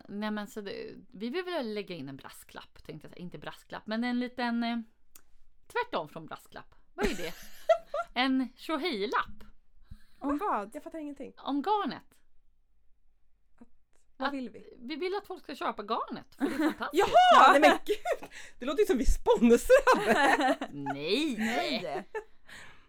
[0.08, 3.22] nej men så det, vi vill väl lägga in en brasklapp tänkte jag säga.
[3.22, 4.78] Inte brasklapp men en liten eh,
[5.66, 6.74] tvärtom från brasklapp.
[6.94, 7.32] Vad är det?
[8.20, 9.44] en tjohej-lapp
[10.18, 10.70] Om vad?
[10.74, 11.32] Jag fattar ingenting.
[11.36, 12.18] om garnet.
[14.16, 14.76] Vad vill vi?
[14.78, 16.90] Vi vill att folk ska köpa garnet för det är fantastiskt.
[17.32, 17.52] Jaha!
[17.52, 18.28] Nej men gud!
[18.58, 20.56] Det låter ju som vi sponsrade!
[20.72, 21.36] Nej!
[21.38, 22.04] Nej!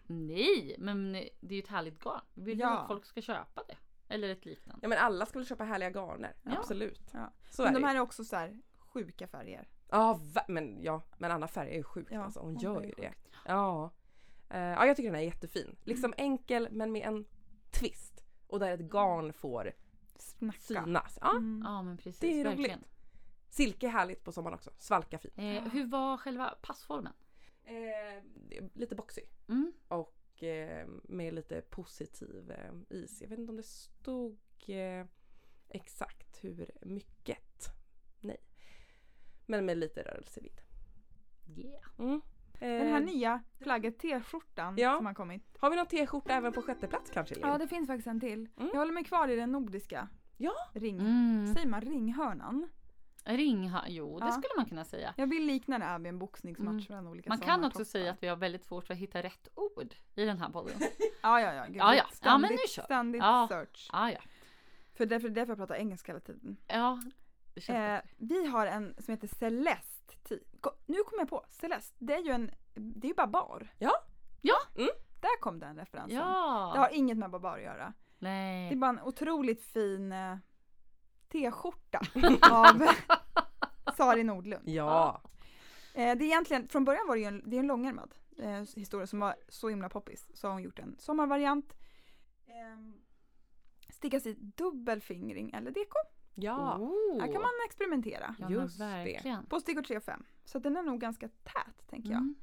[0.07, 0.75] Nej!
[0.79, 2.21] Men det är ju ett härligt garn.
[2.33, 2.77] Vi vill ju Ja.
[2.79, 3.75] att folk ska köpa det.
[4.13, 4.79] Eller ett liknande.
[4.83, 6.35] Ja men alla ska väl köpa härliga garner?
[6.43, 6.51] Ja.
[6.57, 7.01] Absolut.
[7.13, 7.31] Ja.
[7.49, 9.67] Så Men är de här är också så här sjuka färger.
[9.89, 12.39] Ja, va- men, ja, men Anna Färg är ju sjuk Ja, alltså.
[12.39, 13.07] Hon hon gör ju det.
[13.09, 13.29] sjukt.
[13.45, 13.91] Ja.
[14.49, 15.75] Eh, ja, jag tycker den är jättefin.
[15.83, 17.25] Liksom enkel men med en
[17.71, 18.23] twist.
[18.47, 19.71] Och där ett garn får
[20.17, 20.59] Snacka.
[20.59, 21.17] synas.
[21.21, 21.61] Ja, Mm.
[21.65, 22.19] Ja men precis.
[22.19, 22.79] det är verkligen.
[22.79, 22.89] roligt.
[23.49, 24.71] Silke är härligt på sommaren också.
[24.77, 25.33] Svalka fint.
[25.37, 27.13] Eh, hur var själva passformen?
[27.63, 28.23] Eh,
[28.73, 29.21] lite boxy.
[29.47, 29.73] Mm.
[29.87, 33.21] Och eh, med lite positiv eh, is.
[33.21, 35.05] Jag vet inte om det stod eh,
[35.69, 37.69] exakt hur mycket.
[38.19, 38.37] Nej.
[39.45, 40.61] Men med lite rörelsevidd.
[41.57, 41.83] Yeah.
[41.99, 42.21] Mm.
[42.59, 44.95] Den här Eh, nya flagget t-skjortan Ja.
[44.97, 45.57] som har kommit.
[45.59, 47.35] Har vi någon t-skjorta även på sjätte plats kanske?
[47.41, 48.49] Ja det finns faktiskt en till.
[48.57, 48.69] Mm.
[48.73, 50.07] Jag håller mig kvar i den nordiska.
[50.37, 50.51] Ja.
[50.73, 50.99] Ring.
[50.99, 51.53] Mm.
[51.53, 52.69] Säger man ringhörnan?
[53.27, 54.31] Ring, jo det Ja.
[54.31, 55.13] skulle man kunna säga.
[55.17, 57.07] Jag vill likna det här vid en boxningsmatch Mm.
[57.07, 59.95] olika Man kan också säga att vi har väldigt svårt för att hitta rätt ord
[60.15, 60.73] i den här podden.
[61.21, 61.65] Ja ja ja.
[61.65, 62.03] Gud, Ja, ja.
[62.11, 63.45] Ständigt, Ja, men nu kör ständigt Ja.
[63.49, 63.89] search.
[63.93, 64.19] Ah, ja.
[64.93, 66.57] För därför, därför jag pratar engelska hela tiden.
[66.67, 66.99] ja,
[67.67, 69.94] Eh, vi har en som heter Celeste.
[70.61, 71.45] Ko- Nu kommer jag på.
[71.49, 71.95] Celeste.
[71.99, 73.73] Det är ju en, det är ju Babar.
[73.79, 73.91] Ja.
[74.41, 74.55] Ja.
[74.75, 74.89] Mm.
[75.21, 76.17] Där kom den referensen.
[76.17, 76.71] Ja.
[76.73, 77.93] Det har inget med Babar att göra.
[78.19, 78.31] Det är
[78.69, 78.75] Nej.
[78.75, 80.37] bara en otroligt fin eh,
[81.31, 81.99] t-skjorta
[82.51, 82.83] av
[83.97, 84.69] Sari Nordlund.
[84.69, 85.21] Ja.
[85.93, 88.63] Eh, det är egentligen, från början var det ju en, det är en långärmad eh,
[88.75, 90.27] historia som var så himla poppis.
[90.33, 91.73] Så har hon gjort en sommarvariant.
[92.47, 92.79] Eh,
[93.89, 95.97] stickas i dubbelfingring eller deko.
[96.35, 96.77] Ja.
[96.77, 97.19] Oh.
[97.19, 98.35] Här kan man experimentera.
[98.39, 98.85] ja, just det.
[98.85, 99.45] verkligen.
[99.45, 100.23] På stickor 3 och 5.
[100.45, 102.17] Så den är nog ganska tät tänker jag.
[102.21, 102.35] Mm.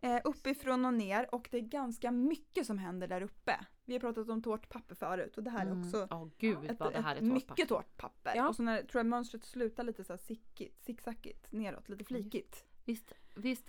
[0.00, 3.66] Eh, uppifrån och ner och det är ganska mycket som händer där uppe.
[3.84, 5.86] Vi har pratat om tårtpapper förut och det här är Mm.
[5.86, 7.82] också Åh gud ett, vad det här är ett mycket tårtpapper.
[7.82, 8.32] tårtpapper.
[8.36, 8.48] Ja.
[8.48, 12.64] Och så när tror jag mönstret slutar lite så här sickigt, zigzackigt neråt, lite flikigt.
[12.84, 13.68] Visst, visst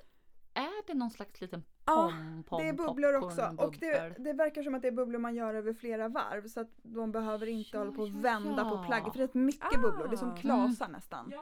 [0.57, 4.13] är det någon slags liten Ja, pom, pom, det är bubblor också och popcornbubbel?
[4.17, 6.69] det, det verkar som att det är bubblor man gör över flera varv så att
[6.83, 8.69] de behöver inte Ja, hålla på och vända ja.
[8.69, 9.81] på plagget för det är mycket Ah.
[9.81, 11.33] bubblor, det är som klasar nästan.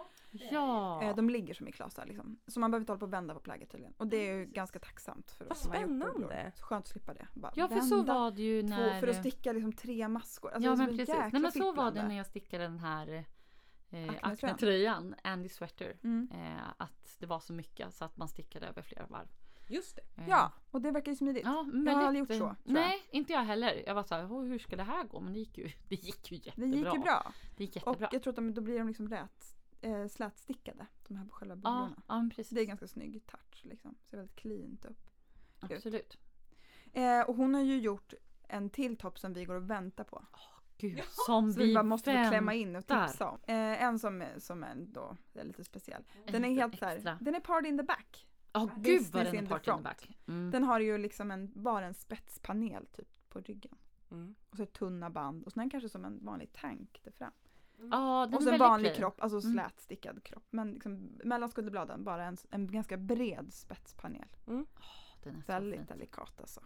[0.51, 1.03] Ja.
[1.03, 2.39] Eh, De ligger som i klasar liksom.
[2.47, 3.93] Så man behöver inte hålla på och vända på plagget tydligen.
[3.97, 6.51] Och det är ju ganska tacksamt för Vad spännande.
[6.55, 7.27] Så Skönt att slippa det.
[7.33, 8.99] Bara ja, för så var det ju två, när...
[8.99, 10.51] för att sticka liksom tre maskor.
[10.51, 11.15] Alltså ja, men så precis.
[11.33, 13.25] Nej, men så var det när jag stickade den här
[13.95, 15.15] eh, Acne-tröjan.
[15.23, 15.97] Andy Sweater.
[16.03, 16.29] Mm.
[16.33, 19.27] Eh, att det var så mycket så att man stickade över flera varv.
[19.67, 20.21] Just det.
[20.21, 21.43] Eh, Ja, och det verkar ju smidigt.
[21.45, 22.73] Ja, men Jag har aldrig gjort så, tror jag.
[22.73, 23.83] Nej, inte jag heller.
[23.87, 25.19] Jag var så här, "Åh, hur ska det här gå?
[25.19, 26.67] Men det gick ju, det gick ju det jättebra.
[26.77, 27.33] gick ju bra.
[27.57, 28.09] Det gick Och jättebra.
[28.11, 30.87] jag tror att de, då blir de liksom rät, eh, slätstickade.
[31.07, 32.01] De här själva ja, bubblorna.
[32.07, 32.49] ja, men precis.
[32.49, 33.95] Det är ganska snygg touch liksom.
[34.05, 35.09] Ser väldigt cleant upp.
[35.59, 36.17] Absolut.
[36.93, 38.13] Eh, och hon har ju gjort
[38.47, 40.25] en till topp som vi går och väntar på.
[40.77, 43.07] Gud, som Så vi vi bara måste få vänt- klämma in och väntar.
[43.07, 43.39] tipsa om.
[43.47, 46.03] Eh, en som, som är då är lite speciell.
[46.27, 47.17] Den är helt så här, extra.
[47.21, 48.27] den är party in the back.
[48.53, 50.17] Åh gud vad den är the part in the back.
[50.27, 50.51] Mm.
[50.51, 53.75] Den har ju liksom en, bara en spetspanel typ på ryggen.
[54.11, 54.35] Mm.
[54.49, 57.31] Och så tunna band och sen kanske som en vanlig tank där fram.
[57.91, 58.97] Ja, den Och så en vanlig plain.
[58.99, 59.53] kropp, alltså Mm.
[59.53, 60.43] slätstickad kropp.
[60.49, 64.27] Men liksom mellan skulderbladen bara en, en ganska bred spetspanel.
[64.45, 64.61] Åh,
[65.23, 65.85] den är Väldigt fin.
[65.87, 66.61] delikat alltså.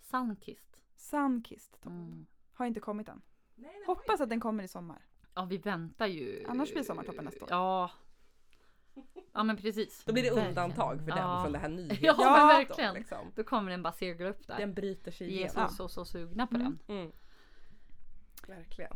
[0.00, 0.76] Sunkissed.
[0.94, 1.92] Sunkissed topp.
[1.92, 2.26] Mm.
[2.52, 3.22] Har inte kommit än.
[3.86, 5.02] Hoppas att den kommer i sommar.
[5.34, 6.44] Ja, vi väntar ju.
[6.48, 7.50] Annars blir sommartoppen nästa år.
[7.50, 7.90] Ja.
[9.32, 10.04] Ja, men precis.
[10.04, 10.48] Då blir det Verkligen.
[10.48, 11.42] undantag för den ja.
[11.42, 12.94] från det här nyhets- Ja, men verkligen.
[12.94, 13.32] Liksom.
[13.34, 14.56] Då kommer den bara segla upp där.
[14.58, 15.68] Den bryter sig Vi är igenom.
[15.68, 16.78] så, så, så sugna på Mm.
[16.86, 16.96] den.
[16.98, 17.12] Mm.
[18.48, 18.92] Verkligen.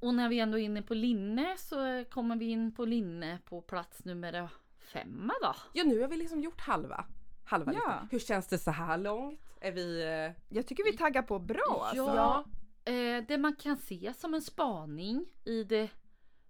[0.00, 3.60] Och när vi ändå är inne på linne så kommer vi in på linne på
[3.60, 5.54] plats nummer femma då.
[5.72, 7.04] Ja nu har vi liksom gjort halva.
[7.44, 7.78] Halva Ja.
[7.78, 8.08] listan.
[8.10, 9.40] Hur känns det så här långt?
[9.60, 10.02] Är vi...
[10.02, 11.96] eh, Jag tycker vi taggar på bra alltså.
[12.16, 12.44] Ja,
[12.84, 15.88] eh, det man kan se som en spaning i det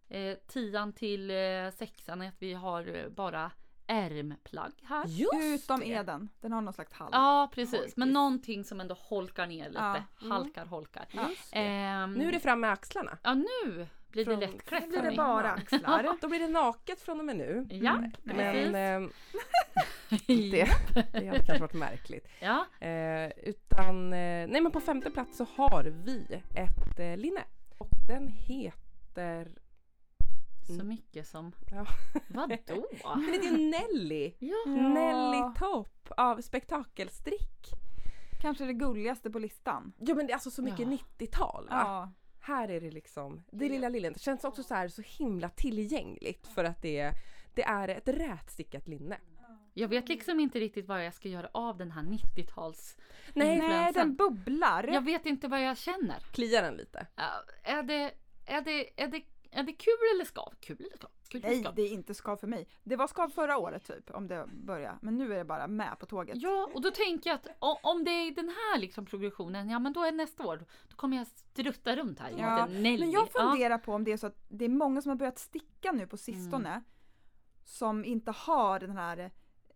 [0.08, 3.50] eh, tian till eh, sexan är att vi har eh, bara
[3.86, 5.04] ärmplagg här.
[5.06, 5.86] Just Utom det.
[5.86, 6.28] Eden.
[6.40, 7.08] Den har någon slags hall.
[7.12, 7.96] Ja precis, Holkis.
[7.96, 9.80] men någonting som ändå holkar ner lite.
[9.80, 10.02] Ja.
[10.20, 10.30] Mm.
[10.30, 11.06] Halkar, holkar.
[11.10, 11.58] Just det.
[11.58, 13.18] Ehm, Nu är det fram med axlarna.
[13.22, 14.84] Ja nu blir det lättklätt.
[14.90, 16.16] Nu blir det bara axlar.
[16.20, 17.66] Då blir det naket från och med nu.
[17.70, 18.10] Ja, Mm.
[18.24, 19.10] Men eh,
[20.26, 20.68] det,
[21.12, 22.28] det hade kanske varit märkligt.
[22.40, 27.44] Ja, Eh, utan, eh, nej men på femte plats så har vi ett eh, linne.
[27.78, 29.52] Och den heter...
[30.78, 31.52] så mycket som...
[31.70, 31.86] Ja.
[32.28, 32.86] Vadå?
[33.14, 34.34] Den heter ju Nelly!
[34.38, 34.70] Ja.
[34.72, 37.70] Nelly Topp av Spektakelstrick.
[38.40, 39.92] Kanske det gulligaste på listan.
[39.98, 40.86] Ja men det är alltså så mycket Ja.
[41.18, 41.82] 90-tal va?
[41.86, 42.12] Ja.
[42.44, 44.10] Här är det liksom, det lilla lilla.
[44.10, 47.12] Det känns också så här så himla tillgängligt för att det är,
[47.54, 49.18] det är ett rätstickat linne.
[49.74, 52.96] Jag vet liksom inte riktigt vad jag ska göra av den här 90-tals...
[53.34, 54.88] Nej, Nej, den bubblar.
[54.92, 56.20] Jag vet inte vad jag känner.
[56.20, 57.06] kliar den lite?
[57.14, 58.12] Ja, är, det,
[58.46, 60.54] är, det, är, det, är det kul eller skav?
[60.60, 61.10] Kul eller skav?
[61.34, 62.68] Eller Nej, det är inte skav för mig.
[62.82, 64.98] Det var skav förra året typ, om det började.
[65.02, 66.36] Men nu är det bara med på tåget.
[66.42, 67.46] Ja, och då tänker jag att
[67.82, 71.16] om det är den här liksom progressionen, ja men då är nästa år, då kommer
[71.16, 72.30] jag strutta runt här.
[72.38, 72.66] Ja.
[72.66, 73.40] Men jag Ja.
[73.40, 76.06] funderar på om det är så att det är många som har börjat sticka nu
[76.06, 76.68] på sistone.
[76.68, 76.82] Mm.
[77.64, 79.30] Som inte har den här,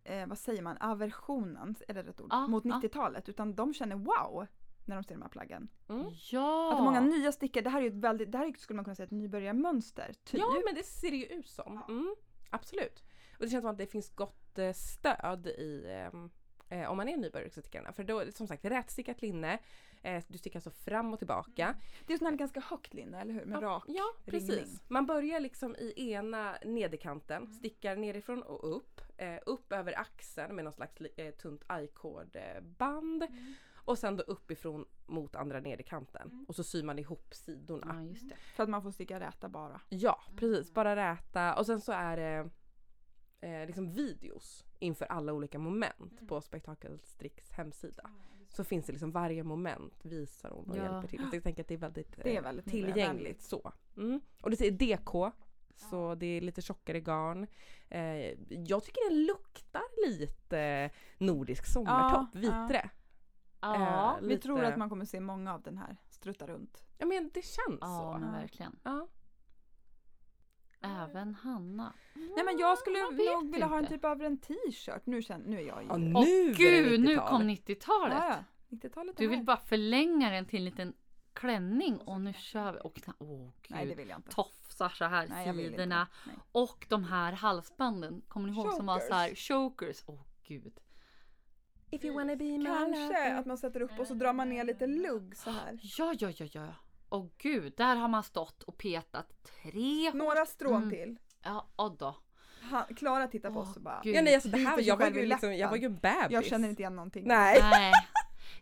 [0.05, 2.29] eh, vad säger man, aversionen, är det rätt ord?
[2.31, 2.75] Ja, mot ja.
[2.83, 3.29] 90-talet.
[3.29, 4.47] Utan de känner wow
[4.87, 5.68] när de ser de här plaggen.
[5.88, 6.07] Mm.
[6.31, 6.75] Ja.
[6.75, 8.85] Att många nya stickare, det här är ju ett väldigt, det här är- skulle man
[8.85, 10.12] kunna säga ett nybörjarmönster.
[10.25, 10.40] Typ.
[10.40, 11.83] Ja men det ser det ju ut som.
[11.88, 12.14] Mm,
[12.51, 13.03] absolut.
[13.38, 16.31] Och det känns som att det finns gott eh, stöd i ehm,
[16.68, 17.92] eh, om man är nybörjare så stickarna.
[17.92, 19.59] För då som sagt rätstickat linne,
[20.03, 21.77] eh, du stickar så fram och tillbaka.
[22.07, 23.44] Det är sån här ganska högt linne, eller hur?
[23.44, 24.51] Med Ja, rak Ja precis.
[24.51, 24.79] ringning.
[24.88, 29.01] Man börjar liksom i ena nederkanten, stickar nerifrån och upp.
[29.16, 33.27] Eh, upp över axeln med någon slags eh, tunt i-cord eh, band.
[33.87, 36.44] Och sen då uppifrån mot andra nederkanten.
[36.49, 37.94] Och så syr man ihop sidorna.
[37.99, 38.37] Ja, just det.
[38.37, 39.81] För att man får sticka räta bara.
[39.88, 40.75] Ja, precis.
[40.75, 41.55] Bara räta.
[41.59, 42.51] Och sen så är det
[43.40, 48.11] eh, liksom videos inför alla olika moment på Spektakelstricks hemsida.
[48.49, 50.83] Så finns det liksom varje moment visar hon och Ja.
[50.83, 51.29] hjälper till.
[51.31, 53.42] Så jag tänker att det är väldigt, Det är eh, väldigt tillgängligt nybörjarvänligt.
[53.42, 53.72] så.
[53.96, 54.20] Mm.
[54.42, 55.33] Och det är DK.
[55.79, 57.46] Så det är lite tjockare garn.
[57.88, 58.01] Eh,
[58.49, 62.90] jag tycker den luktar lite nordisk sommartopp, Ja, viträ.
[63.74, 66.85] Ja, Eh, Vi lite- tror att man kommer se många av den här strutta runt.
[66.98, 68.18] Ja men det känns ja så.
[68.18, 68.79] men verkligen.
[68.83, 69.09] Ja.
[70.81, 71.92] Även Hanna.
[72.14, 75.07] Nej men jag skulle nog vilja ha en typ av en t-shirt.
[75.07, 75.88] Nu, känner, nu är jag ju...
[75.88, 76.24] Ja, nu Åh
[76.57, 77.29] gud, nu 90-tal.
[77.29, 78.18] kom 90-talet.
[78.20, 78.76] Ja, ja.
[78.76, 80.94] 90-talet är Du vill bara förlänga den till en liten
[81.33, 82.79] klänning och nu kör vi.
[82.85, 83.70] Och, åh gud.
[83.76, 84.31] Nej det vill jag inte.
[84.31, 86.09] Tofsar så här Nej, sidorna.
[86.52, 90.02] Och de här halsbanden, kommer ni ihåg som var så här chokers?
[90.07, 90.81] Åh gud.
[91.90, 94.64] If you wanna be my Kanske att man sätter upp och så drar man ner
[94.64, 95.79] lite lugg så här.
[95.99, 96.66] Ja, ja, ja, ja.
[97.09, 99.27] Åh gud, där har man stått och petat
[99.62, 100.90] tre Några strån Mm.
[100.90, 101.16] till.
[101.42, 102.16] Ja, och då.
[102.61, 104.01] Han, Klara tittar på Åh, oss och bara.
[104.05, 104.14] gud.
[104.16, 106.31] Ja nej alltså det här, jag var ju liksom, jag var ju en bebis.
[106.31, 107.25] Jag känner inte igen någonting.
[107.27, 107.59] Nej.
[107.62, 107.92] Nej.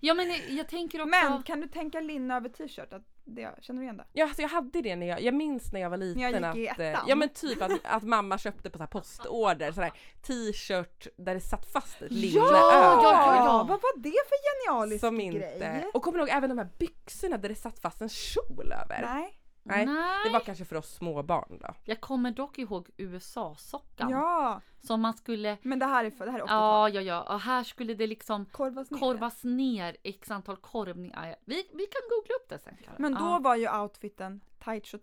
[0.00, 1.08] Ja men jag tänker också.
[1.10, 2.92] Men kan du tänka linne över t-shirt?
[2.92, 4.04] Att det, känner du igen det?
[4.12, 6.78] Ja, alltså jag hade det när jag, jag minns när jag var liten jag att,
[6.78, 9.92] eh, ja men typ att, att mamma köpte på så här postorder sån här
[10.26, 13.02] t-shirt där det satt fast ett linne Ja, över.
[13.02, 13.66] ja, ja.
[13.68, 15.90] Vad var det för genialisk Som inte, grej?
[15.94, 19.08] och kommer du ihåg även de här byxorna där det satt fast en kjol över?
[19.14, 19.40] Nej.
[19.66, 20.24] Nej, Nej.
[20.24, 21.74] Det var kanske för oss små barn då.
[21.84, 24.10] Jag kommer dock ihåg USA-sockan.
[24.10, 25.58] Ja, Som man skulle.
[25.62, 26.94] men det här är, för, det här är 80-tal.
[26.94, 27.34] Ja, ja, ja.
[27.34, 28.98] Och här skulle det liksom Korvas ner.
[28.98, 31.36] korvas ner x antal korvningar.
[31.44, 32.76] Vi, vi kan googla upp det sen.
[32.82, 32.96] Klara.
[32.98, 33.38] Men då ja.
[33.38, 35.00] var ju outfiten tights och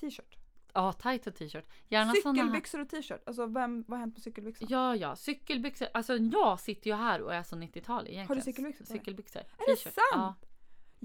[0.00, 0.36] t-shirt.
[0.72, 1.64] Ja, tight och t-shirt.
[1.88, 2.12] Gärna.
[2.12, 3.22] Cykelbyxor och t-shirt.
[3.26, 4.68] Alltså vem, vad har hänt med cykelbyxor?
[4.70, 5.16] Ja, ja.
[5.16, 5.88] Cykelbyxor.
[5.94, 8.28] Alltså jag sitter ju här och är så 90-tal egentligen.
[8.28, 8.98] Har du cykelbyxor på dig?
[9.00, 9.42] Cykelbyxor.
[9.42, 9.94] Är det sant?
[10.12, 10.34] Ja.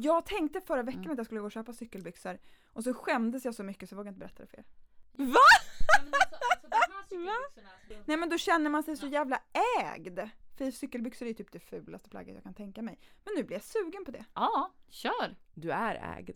[0.01, 1.11] Jag tänkte förra veckan Mm.
[1.11, 2.39] att jag skulle gå och köpa cykelbyxor
[2.73, 4.65] och så skämdes jag så mycket så jag vågade inte berätta det för er.
[5.33, 5.39] Va?
[8.05, 9.41] Nej men då känner man sig så jävla
[9.83, 10.19] ägd.
[10.57, 12.99] För cykelbyxor är ju typ det fulaste plagget jag kan tänka mig.
[13.25, 14.25] Men nu blir jag sugen på det.
[14.33, 15.35] Ja, kör.
[15.53, 16.29] Du är ägd.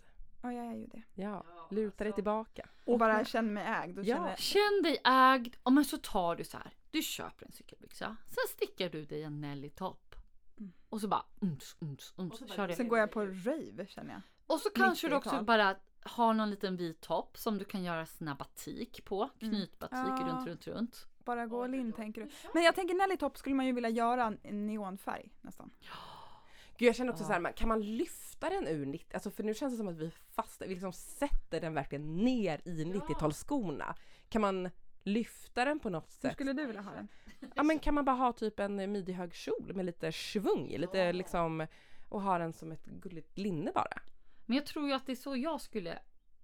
[0.43, 1.02] Ja jag är ju det.
[1.13, 2.69] Ja, luta dig tillbaka.
[2.86, 3.99] Och bara känner mig ägd.
[3.99, 4.15] Och Ja.
[4.15, 5.56] känner, Känn dig ägd.
[5.63, 6.73] Och men så tar du så här.
[6.91, 8.17] Du köper en cykelbyxa.
[8.26, 10.15] Sen stickar du dig en Nelly-topp.
[10.58, 10.72] Mm.
[10.89, 12.44] Och så bara uns, uns, uns.
[12.56, 12.76] Kör det.
[12.76, 14.22] sen går jag på rave känner jag.
[14.48, 15.46] Och så kanske du också 90-tal.
[15.46, 19.30] bara har någon liten vit topp som du kan göra sån här batik på.
[19.39, 20.18] Knytbatik Mm.
[20.28, 20.28] Ja.
[20.28, 21.08] runt, runt, runt.
[21.26, 22.30] Bara gå all in tänker du.
[22.54, 25.72] Men jag tänker Nelly Top skulle man ju vilja göra en neonfärg nästan.
[26.78, 27.28] Gud jag känner också Ja.
[27.28, 29.88] så här, man- kan man lyfta den ur 90 Alltså för nu känns det som
[29.88, 33.94] att vi fast, vi liksom sätter den verkligen ner i 90-talsskorna.
[34.30, 34.70] Kan man
[35.04, 36.34] lyfta den på något Hur sätt?
[36.34, 37.08] skulle du vilja ha den?
[37.56, 41.14] Ja men kan man bara ha typ en midjehög kjol med lite svung i, lite
[41.14, 41.68] liksom
[42.10, 44.02] och ha den som ett gulligt linne bara.
[44.46, 46.00] Men jag tror ju att det är så jag skulle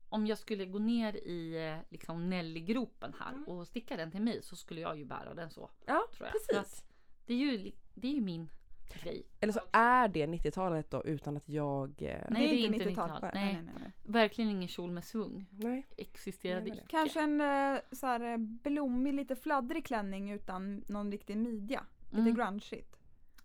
[0.09, 3.43] om jag skulle gå ner i eh, liksom Nelly-gropen här Mm.
[3.47, 5.69] och sticka den till mig så skulle jag ju bära den så.
[5.85, 6.31] Ja Tror jag.
[6.31, 6.83] Precis.
[7.25, 8.49] det, är ju, det är ju min
[8.93, 9.23] grej.
[9.39, 11.89] Eller så är det 90-talet då utan att jag...
[12.01, 13.09] eh, Nej, det är inte 90-tal.
[13.09, 13.21] 90-tal.
[13.21, 13.53] Nej, Nej.
[13.53, 13.91] nej, nej, nej.
[14.03, 15.45] Verkligen ingen kjol med svung.
[15.51, 15.87] Nej.
[15.97, 16.77] Existerade Nej, nej.
[16.79, 16.87] icke.
[16.89, 21.85] Kanske en eh, så här, eh, blommig, lite fladdrig klänning utan någon riktig midja.
[22.11, 22.35] Lite Mm.
[22.35, 22.95] grungeigt.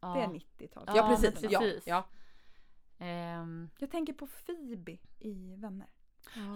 [0.00, 0.14] Ja.
[0.14, 0.84] Det är 90-tal.
[0.86, 1.50] Ja, Ja, precis.
[1.52, 1.86] Ja, precis.
[1.86, 2.04] ja.
[2.98, 5.86] Ehm, Jag tänker på Phoebe i Vänner.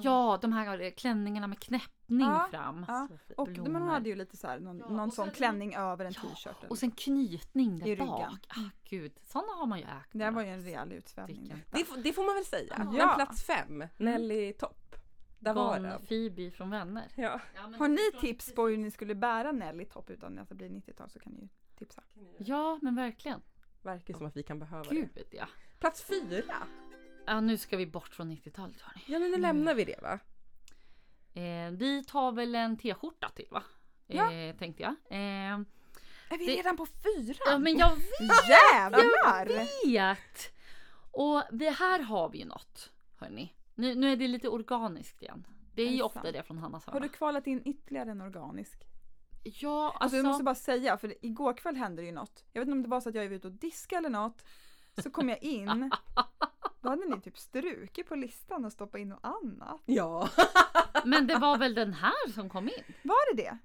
[0.02, 2.85] Ja, de här eh, klänningarna med knäppning Ja, fram.
[2.88, 3.09] ja.
[3.37, 3.81] Och man Blommor.
[3.81, 6.70] hade ju lite så här, någon, Ja, någon sån sen- klänning över en Ja, t-shirt.
[6.70, 8.07] Och sen knytning där I ryggen.
[8.07, 8.46] bak.
[8.48, 10.09] Ah, gud, sådana har man ju ägt.
[10.12, 11.52] Det var ju en rejäl utsvävning.
[11.72, 12.74] Det, det får man väl säga.
[12.78, 12.85] Ja.
[13.07, 14.85] Men plats fem, Nelly Topp.
[15.40, 16.07] Där var Von den.
[16.07, 17.09] Phoebe från Vänner.
[17.14, 17.40] Ja.
[17.78, 21.11] Har ni tips på hur ni skulle bära Nelly topp utan att det blir 90-tal
[21.11, 22.02] så kan ni ju tipsa.
[22.38, 23.40] Ja, men verkligen.
[23.83, 24.94] Verkar som att vi kan behöva det.
[24.94, 25.46] Gud ja.
[25.78, 26.54] Plats fyra.
[27.29, 27.41] Ja.
[27.41, 29.03] Nu ska vi bort från 90-talet hörni.
[29.07, 30.19] Ja men nu lämnar vi det va?
[31.35, 33.62] Eh, vi tar väl en t-skjorta till va?
[34.07, 34.33] Ja.
[34.33, 34.95] Eh, tänkte jag.
[35.11, 35.53] Eh,
[36.31, 37.37] Är vi Det- redan på fyra?
[37.47, 37.91] ja men jag
[38.49, 39.47] Jävlar!
[39.87, 40.53] vet!
[41.11, 42.91] Och det här har vi ju något.
[43.17, 43.55] Hörni.
[43.75, 45.47] Nu, nu är det lite organiskt igen.
[45.75, 47.07] Det är ju ofta det från Hannas Har hörna.
[47.07, 48.85] du kvalat in ytterligare en organisk?
[49.45, 50.17] Ja, Alltså, alltså.
[50.17, 52.45] jag måste bara säga, för igår kväll hände det ju något.
[52.53, 54.45] Jag vet inte om det var så att jag var ute och diskade eller något.
[55.03, 55.91] Så kom jag in.
[56.81, 59.83] Då hade ni typ strukit på listan och stoppat in något annat.
[59.85, 60.29] Ja.
[61.05, 62.95] Men det var väl den här som kom in?
[63.03, 63.59] Var det det?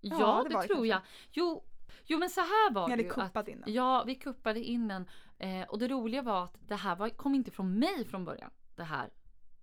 [0.00, 0.86] Ja, Ja, det, det det tror kanske.
[0.86, 1.00] jag.
[1.32, 1.64] Jo,
[2.04, 3.08] jo, men så här var Ni det hade ju.
[3.08, 3.74] Att, kuppat in den.
[3.74, 5.08] ja, vi kuppade in den.
[5.38, 8.50] Eh, och det roliga var att det här var, kom inte från mig från början.
[8.76, 9.10] Det här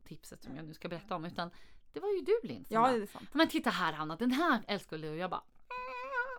[0.03, 1.25] tipset som jag nu ska berätta om.
[1.25, 1.49] Utan
[1.93, 3.29] det var ju du Linn Ja, det är sant.
[3.33, 5.09] Men titta här Hanna, den här älskar du.
[5.09, 5.43] Och jag bara...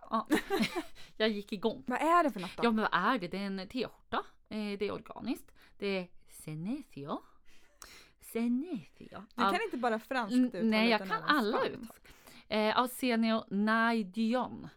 [0.09, 0.27] Ja.
[1.17, 1.83] jag gick igång.
[1.87, 2.63] Vad är det för något då?
[2.63, 3.27] Ja men vad är det?
[3.27, 4.17] Det är en t-skjorta.
[4.49, 5.51] Eh, det är organiskt.
[5.77, 6.07] Det är
[6.47, 7.21] Senecio.
[8.21, 9.23] Senecio.
[9.35, 11.97] Du Av- kan inte bara franskt uttala nej, jag kan alla uttal.
[12.47, 14.69] Eh, Arsenio Naidion.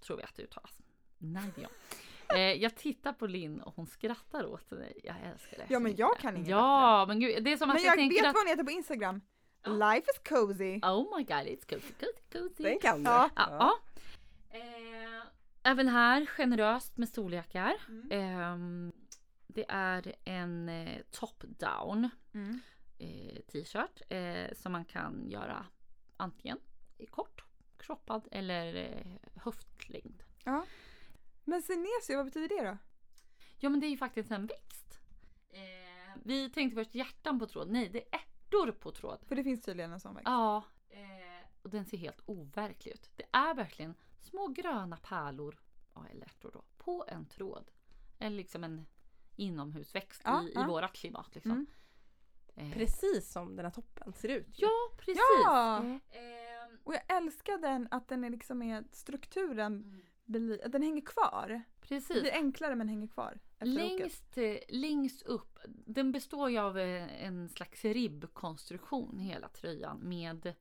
[0.00, 0.78] Tror jag att det uttalas.
[1.18, 1.70] Naidion.
[2.28, 5.00] Eh, jag tittar på Linn och hon skrattar åt mig.
[5.04, 5.66] Jag älskar det.
[5.68, 7.44] Ja, men jag kan inget Ja men gud.
[7.44, 8.34] Det är som att Men jag, jag vet att...
[8.34, 9.20] vad ni heter på Instagram.
[9.64, 10.80] Life is cozy.
[10.82, 12.62] Oh my god, it's cozy, cozy, cozy.
[12.62, 13.10] Den kan du.
[13.10, 13.30] Ja.
[13.36, 13.48] Ja.
[13.50, 13.78] ja.
[14.58, 15.26] Eh,
[15.62, 17.74] även här generöst med storlekar.
[17.88, 18.92] Mm.
[19.54, 22.60] Det är en eh, top-down Mm.
[22.98, 25.66] eh, t-shirt eh, som man kan göra
[26.16, 26.58] antingen
[26.98, 27.44] i kort,
[27.78, 30.22] kroppad eller eh, höftlängd.
[31.44, 32.76] Men senesio, vad betyder det då?
[33.58, 35.00] Ja men det är ju faktiskt en växt.
[35.50, 37.70] Eh, vi tänkte först hjärtan på tråd.
[37.70, 39.18] Nej, det är ärtor på tråd.
[39.28, 40.24] För det finns tydligen en sån växt.
[40.28, 43.10] Ja, eh, och den ser helt overklig ut.
[43.16, 45.60] Det är verkligen små gröna pärlor,
[45.94, 47.70] ja, eller ärtor då, på en tråd.
[48.18, 48.86] Eller liksom en
[49.36, 50.66] inomhusväxt Ja, i, i ja.
[50.66, 51.34] vårat klimat.
[51.34, 51.52] Liksom.
[51.52, 51.66] Mm.
[52.56, 54.46] Eh, Precis som den här toppen ser ut.
[54.52, 55.22] ja, precis.
[55.44, 55.78] Ja!
[56.10, 61.48] Eh, Och jag älskar den att den är liksom är strukturen, mm, den hänger kvar.
[61.48, 62.20] Det precis.
[62.22, 63.38] blir enklare men hänger kvar.
[63.60, 70.54] Längst, eh, längst upp, den består ju av en slags ribbkonstruktion hela tröjan med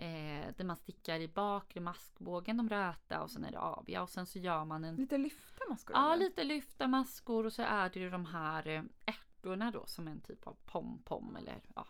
[0.00, 4.10] eh, där man stickar i bakre maskbågen de röta och sen är det aviga och
[4.10, 5.96] sen så gör man en Lite lyfta maskor.
[5.96, 6.24] Ja, eller?
[6.24, 10.20] lite lyfta maskor och så är det ju de här eh, ärtorna då som en
[10.20, 11.86] typ av pom-pom eller ja,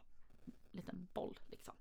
[0.71, 1.75] liten boll liksom.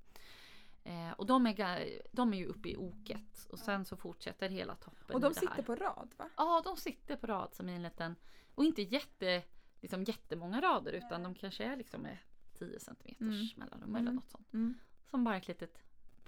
[0.84, 4.76] Eh, och de är, de är ju uppe i oket och sen så fortsätter hela
[4.76, 6.30] toppen Och de sitter på rad va?
[6.38, 8.16] Ja, de sitter på rad som i en liten
[8.56, 9.44] och inte jätte,
[9.82, 12.18] liksom jättemånga rader utan de kanske är liksom med
[12.58, 13.48] 10 centimeters Mm.
[13.56, 14.16] mellanrum eller Mm.
[14.16, 14.54] något sånt.
[14.54, 14.78] Mm.
[15.10, 15.78] Som bara ett litet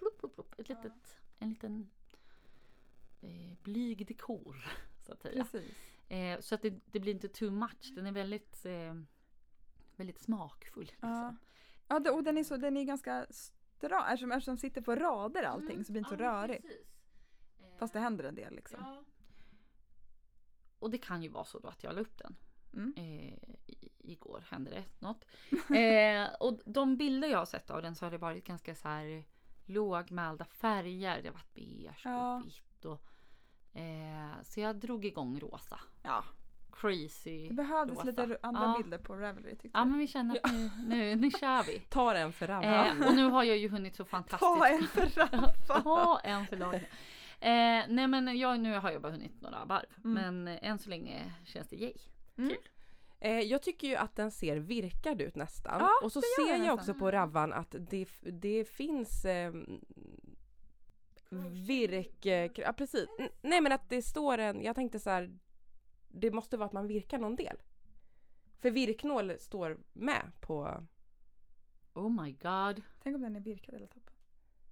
[0.02, 1.90] plupp, plupp, plupp, ett litet, en liten
[3.22, 4.66] eh, blyg dekor
[5.06, 5.46] så att säga.
[6.08, 7.92] Eh, så att det, det blir inte too much.
[7.96, 8.96] Den är väldigt, eh,
[9.96, 10.86] väldigt smakfull.
[10.86, 11.10] Liksom.
[11.10, 11.36] Ja.
[11.88, 15.44] Ja, och den är, så, den är ganska stram, eftersom, eftersom den sitter på rader
[15.44, 16.62] allting Mm, så blir det inte så ja, men rörigt.
[16.68, 16.86] precis.
[17.60, 18.80] Eh, Fast det händer en del liksom.
[18.80, 19.04] ja.
[20.80, 22.36] Och det kan ju vara så då att jag la upp den.
[22.74, 22.94] Mm.
[22.98, 23.38] Eh,
[23.98, 25.26] igår hände det något.
[25.76, 28.88] Eh, och de bilder jag har sett av den så har det varit ganska så
[28.88, 29.24] här
[29.66, 31.22] lågmälda färger.
[31.22, 32.36] Det varit beige Ja.
[32.36, 32.86] och vitt.
[32.86, 33.02] Och,
[33.80, 35.80] eh, så jag drog igång rosa.
[36.04, 36.24] Ja.
[36.72, 37.48] Crazy.
[37.48, 38.08] Det behövdes rosa.
[38.08, 38.78] lite andra Ja.
[38.78, 39.88] bilder på Ravelry tyckte Ja jag.
[39.88, 41.80] men vi känner att nu, nu, nu kör vi.
[41.90, 43.02] Ta den för Ravel.
[43.02, 44.42] Eh, och nu har jag ju hunnit så fantastiskt.
[44.42, 45.82] Ta en för Raffa!
[45.82, 46.84] Ta en för laget.
[47.40, 49.86] Eh, nej men jag, nu har jag bara hunnit några varv.
[50.04, 50.14] Mm.
[50.44, 51.94] Men eh, än så länge känns det yay.
[52.38, 52.56] Mm.
[53.24, 55.80] Eh, jag tycker ju att den ser virkad ut nästan.
[55.80, 56.80] Ja, och så ser jag nästan.
[56.80, 59.54] också på Ravvan att det, det finns eh,
[61.52, 62.52] virke...
[62.56, 63.08] Ja precis.
[63.20, 64.62] N- Nej men att det står en...
[64.62, 65.38] Jag tänkte så här.
[66.08, 67.58] Det måste vara att man virkar någon del.
[68.60, 70.88] För virknål står med på...
[71.94, 72.82] Oh my god.
[73.04, 74.14] Tänk om den är virkad hela toppen.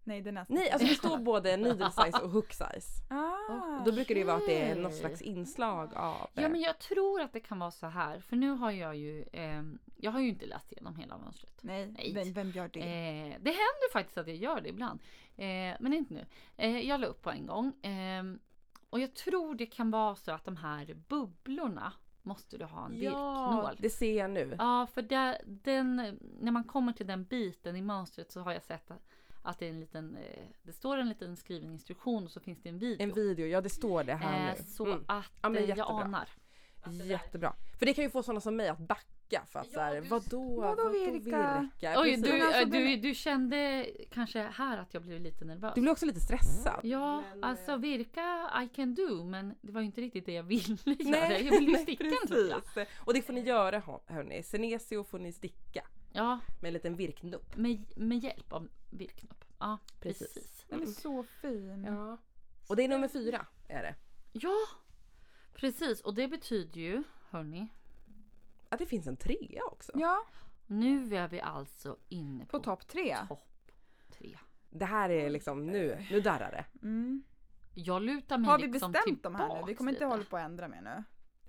[0.10, 3.04] Nej den är Nej alltså det står både needle size och hook size.
[3.10, 6.30] Ah, då brukar det ju vara att det är något slags inslag av...
[6.34, 8.20] Ja eh, men jag tror att det kan vara så här.
[8.20, 11.60] För nu har jag ju, ehm, jag har ju inte läst igenom hela mönstret.
[11.62, 12.12] Nej, Nej.
[12.14, 12.80] Vem, vem gör det?
[12.80, 15.00] Eh, det händer faktiskt att jag gör det ibland.
[15.36, 16.26] Eh, men inte nu.
[16.58, 17.74] Eh, jag la upp på en gång.
[17.82, 18.40] ehm,
[18.90, 23.02] och jag tror det kan vara så att de här bubblorna måste du ha en
[23.02, 23.76] Ja, virknål.
[23.80, 24.56] det ser jag nu.
[24.60, 28.64] Ja, för där, den, när man kommer till den biten i mönstret så har jag
[28.64, 29.04] sett att,
[29.42, 32.62] att det är en liten, eh, det står en liten skriven instruktion och så finns
[32.64, 33.04] det en video.
[33.04, 34.64] En video, ja det står det här eh, nu.
[34.64, 35.04] så Mm.
[35.08, 36.04] att Ja, men eh, jag jättebra.
[36.04, 36.30] anar.
[37.06, 37.54] Jättebra.
[37.80, 39.06] För det kan ju få sådana som mig att backa
[39.46, 41.12] för att Ja, såhär, du- vadå, Vadå virka?
[41.82, 42.02] virka?
[42.02, 45.72] Oj, du, alltså, du, du kände kanske här att jag blev lite nervös.
[45.76, 46.80] du blir också lite stressad.
[46.84, 50.44] Ja, Men, alltså virka I can do men det var ju inte riktigt det jag
[50.44, 50.98] ville göra.
[51.10, 52.62] Nej, jag ville ju nej, sticka en tröja.
[53.06, 54.44] Och det får ni göra hör- hörni.
[54.44, 55.86] Senesio får ni sticka
[56.20, 57.58] Ja, med en liten virknupp.
[57.58, 59.46] med, med hjälp av virknopp.
[59.60, 60.34] Ja, Precis.
[60.34, 60.66] precis.
[60.70, 61.84] Den är så fin.
[61.84, 62.18] Ja.
[62.68, 63.96] Och det är nummer fyra är det.
[64.32, 64.56] Ja,
[65.54, 66.02] precis.
[66.02, 67.68] Och det betyder ju, hörni,
[68.70, 69.92] Att det finns en trea också.
[69.96, 70.26] Ja,
[70.68, 73.18] nu är vi alltså inne på, på topp tre.
[73.28, 73.72] topp
[74.12, 74.38] tre.
[74.70, 76.66] Det här är liksom nu, nu darrar det.
[76.88, 77.24] Mm.
[77.74, 79.64] Jag lutar mig Har vi liksom bestämt de här nu?
[79.68, 80.06] Vi kommer inte lite.
[80.06, 81.04] hålla på att ändra mer nu.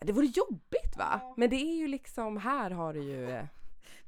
[0.06, 1.34] Det vore jobbigt va?
[1.36, 3.46] Men det är ju liksom, här har du ju...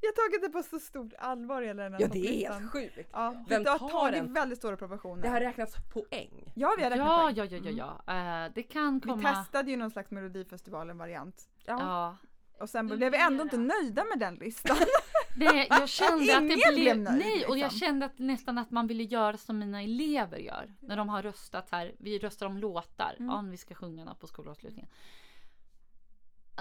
[0.01, 2.71] Vi har tagit det på så stort allvar hela den här Ja det är helt
[2.71, 3.09] sjukt.
[3.11, 4.33] Ja, Vem det har tagit den?
[4.33, 5.21] väldigt stora proportioner.
[5.21, 6.51] Det har räknats poäng.
[6.55, 7.35] Ja, vi har räknat Ja, poäng.
[7.35, 8.03] ja, ja, ja, Mm.
[8.07, 8.45] ja.
[8.45, 9.35] Eh, det kan Vi komma...
[9.35, 11.49] testade ju någon slags Melodifestivalen-variant.
[11.65, 12.17] Ja.
[12.59, 14.77] Och sen blev vi ändå inte nöjda med den listan.
[15.37, 16.73] Nej, jag kände att det blev...
[16.73, 17.79] blev nöjd, nej, och jag liksom.
[17.79, 20.73] kände att nästan att man ville göra som mina elever gör.
[20.79, 21.95] När de har röstat här.
[21.99, 23.15] Vi röstar om låtar.
[23.19, 23.31] Mm.
[23.31, 24.89] Ja, vi ska sjunga något på skolavslutningen.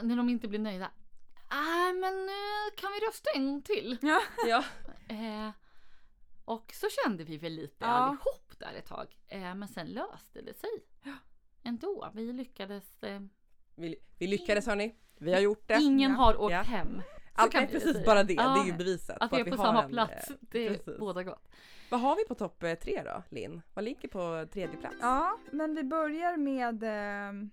[0.02, 0.90] När de inte blir nöjda.
[1.52, 3.98] Nej, men eh, kan vi rösta en gång till?
[4.02, 4.20] ja.
[4.46, 4.64] Ja.
[5.08, 5.50] Eh,
[6.44, 7.86] och så kände vi väl lite Ja.
[7.86, 9.16] allihop där ett tag.
[9.28, 10.70] Eh, men sen löste det sig.
[11.62, 12.10] Ändå.
[12.14, 13.02] Vi lyckades.
[13.02, 13.20] Eh,
[13.74, 14.94] Vi, vi lyckades hörni.
[15.18, 15.74] Vi har gjort det.
[15.82, 16.16] ingen Ja.
[16.16, 16.62] har åkt Ja.
[16.62, 17.02] hem.
[17.34, 18.04] Allt är precis säga.
[18.06, 18.32] bara det.
[18.34, 18.42] Ja.
[18.54, 19.16] Det är ju bevisat.
[19.20, 20.30] Att vi är på har samma en, plats.
[20.30, 20.98] eh, Det är precis.
[20.98, 21.48] båda gott.
[21.90, 23.62] Vad har vi på topp eh, tre då, Linn?
[23.74, 24.96] Vad ligger på tredje plats?
[25.00, 27.48] ja, men vi börjar med eh,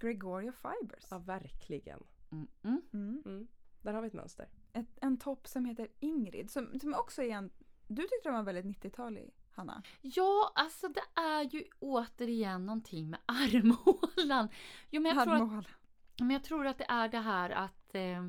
[0.00, 1.04] Gregoria Fibers.
[1.10, 2.02] Ja, verkligen.
[2.30, 3.48] Mm, mm.
[3.82, 4.48] Där har vi ett mönster.
[4.72, 7.50] Ett, en topp som heter Ingrid, som, som också är en...
[7.86, 9.82] Du tyckte den var väldigt 90-talig, Hanna?
[10.00, 14.48] Ja, alltså det är ju återigen någonting med armhålan.
[14.90, 15.66] Jo, men jag, tror att,
[16.18, 18.28] men jag tror att det är det här att eh,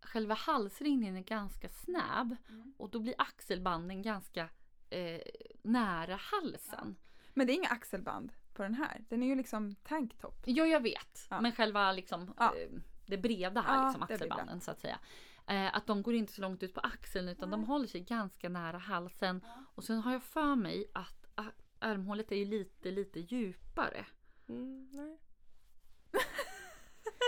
[0.00, 2.74] själva halsringen är ganska snäv Mm.
[2.76, 4.48] och då blir axelbanden ganska
[4.90, 5.20] eh,
[5.62, 6.96] nära halsen.
[7.34, 9.04] Men det är inga axelband på den här.
[9.08, 10.42] Den är ju liksom tanktop.
[10.44, 11.26] Ja, jag vet.
[11.30, 11.40] Ja.
[11.40, 12.54] Men själva liksom, Ja.
[12.56, 12.68] eh,
[13.06, 14.98] det breda här, Ja, liksom, axelbanden så att säga.
[15.46, 18.48] Eh, att de går inte så långt ut på axeln utan de håller sig ganska
[18.48, 19.44] nära halsen.
[19.74, 21.26] Och sen har jag för mig att
[21.78, 24.06] armhålet är ju lite, lite djupare.
[24.48, 25.18] Mm, nej.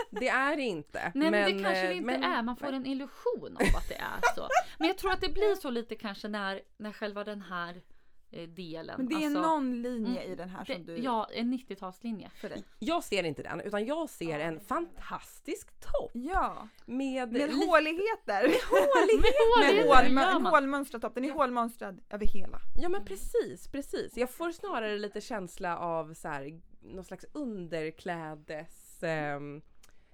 [0.09, 1.11] det är det inte.
[1.15, 3.95] Nej men, det kanske det inte men- är, man får en illusion av att det
[3.97, 4.47] är så.
[4.77, 7.81] Men jag tror att det blir så lite kanske när, när själva den här
[8.29, 8.95] delen.
[8.97, 10.97] Men det är alltså, någon linje mm, i den här det, som du...
[10.97, 12.29] Ja, en 90-talslinje.
[12.29, 12.63] För dig.
[12.79, 18.41] Jag ser inte den, utan jag ser en fantastisk topp Ja, med, med lite håligheter.
[18.69, 19.21] hålighet.
[19.21, 21.15] Med det hål, gör en hålmönstrad topp.
[21.15, 22.59] Den är hålmönstrad över hela.
[22.81, 24.17] Ja men precis, precis.
[24.17, 29.61] Jag får snarare lite känsla av så här, någon slags underklädes ehm,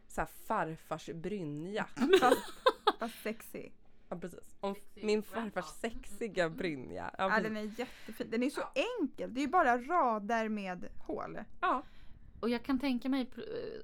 [0.07, 1.86] så här farfars brynja.
[2.20, 2.53] Fast,
[2.99, 3.70] fast sexy.
[4.14, 4.57] Ja precis.
[4.59, 7.11] Om min farfars sexiga brynja.
[7.18, 8.30] Ja, Ja, den är jättefin.
[8.30, 8.61] Den är så
[8.99, 9.34] enkel.
[9.34, 11.39] Det är ju bara rader med hål.
[11.61, 11.84] ja.
[12.39, 13.30] Och jag kan tänka mig,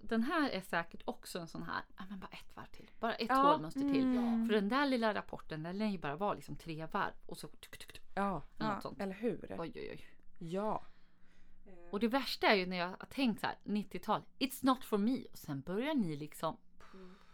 [0.01, 2.89] den här är säkert också en sån här, ja men bara ett varv till.
[2.99, 4.03] Bara ett Ja, hålmönster till.
[4.03, 4.47] mm.
[4.47, 7.47] För den där lilla rapporten, den lär ju bara vara liksom tre varv och så
[7.47, 8.81] tuk, tuk, tuk, ja, eller Ja.
[8.81, 8.99] sånt.
[9.01, 9.55] eller hur?
[9.59, 10.05] Oj, oj, oj.
[10.39, 10.85] Ja.
[11.91, 14.97] Och det värsta är ju när jag har tänkt så här, 90-tal, it's not for
[14.97, 15.25] me.
[15.31, 16.57] Och sen börjar ni liksom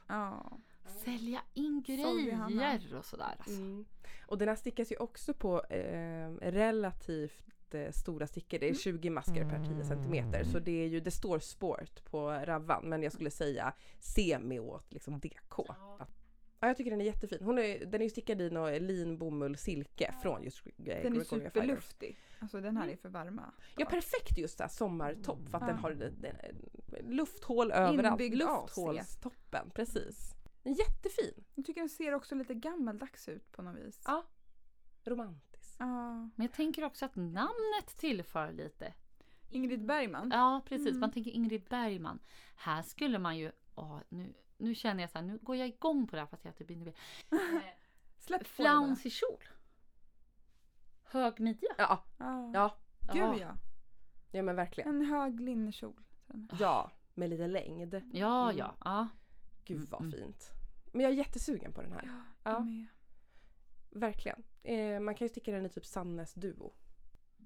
[0.08, 0.58] Ja.
[0.90, 3.36] Sälja in grejer och sådär.
[3.38, 3.62] Alltså.
[3.62, 3.86] Mm.
[4.28, 8.60] Och den här stickas ju också på eh, relativt eh, stora stickor.
[8.60, 10.44] Det är 20 masker per 10 centimeter.
[10.44, 14.94] Så det är ju, det står sport på ravan men jag skulle säga semi åt
[14.94, 15.66] liksom DK.
[15.68, 16.08] Ja.
[16.60, 17.40] jag tycker den är jättefin.
[17.42, 20.96] Hon är, den är ju stickad i någon lin, bomull, silke från just eh, Den
[20.96, 22.18] är Gregoria superluftig.
[22.40, 23.54] Alltså den här är för varma.
[23.78, 25.68] Ja perfekt just där sommartopp för att Ja.
[25.68, 28.22] den har den, den, lufthål överallt.
[28.22, 28.36] Inbyggd.
[28.36, 30.35] Lufthålstoppen, precis.
[30.66, 31.44] Den är jättefin.
[31.56, 34.02] Jag tycker den ser också lite gammaldags ut på något vis.
[34.06, 34.24] Ja.
[35.04, 35.76] Romantisk.
[35.80, 36.12] Ja.
[36.36, 38.94] Men jag tänker också att namnet tillför lite.
[39.50, 40.32] Ingrid Bergman.
[40.34, 40.88] Ja, precis.
[40.88, 41.00] Mm.
[41.00, 42.20] Man tänker Ingrid Bergman.
[42.56, 46.08] Här skulle man ju, åh, nu, nu känner jag så här, nu går jag igång
[46.08, 46.94] på det här fast jag typ inte vill.
[48.20, 48.48] Släpp.
[48.48, 49.44] Flouncey kjol.
[51.04, 51.70] Hög midja.
[51.78, 52.52] Ja, Ja.
[52.54, 52.78] ja,
[53.14, 53.58] Gud Ja.
[54.32, 54.44] ja.
[54.44, 54.90] men verkligen.
[54.90, 56.04] En hög linnekjol.
[56.60, 57.94] Ja, med lite längd.
[58.14, 58.58] Ja, Mm.
[58.58, 59.08] ja, ja.
[59.66, 60.12] Gud vad Mm.
[60.12, 60.52] fint.
[60.92, 62.02] Men jag är jättesugen på den här.
[62.06, 62.12] Ja,
[62.44, 62.52] Ja.
[62.52, 62.86] jag med.
[63.92, 64.44] Verkligen.
[64.64, 66.74] Eh, man kan ju sticka den i typ Sannes duo.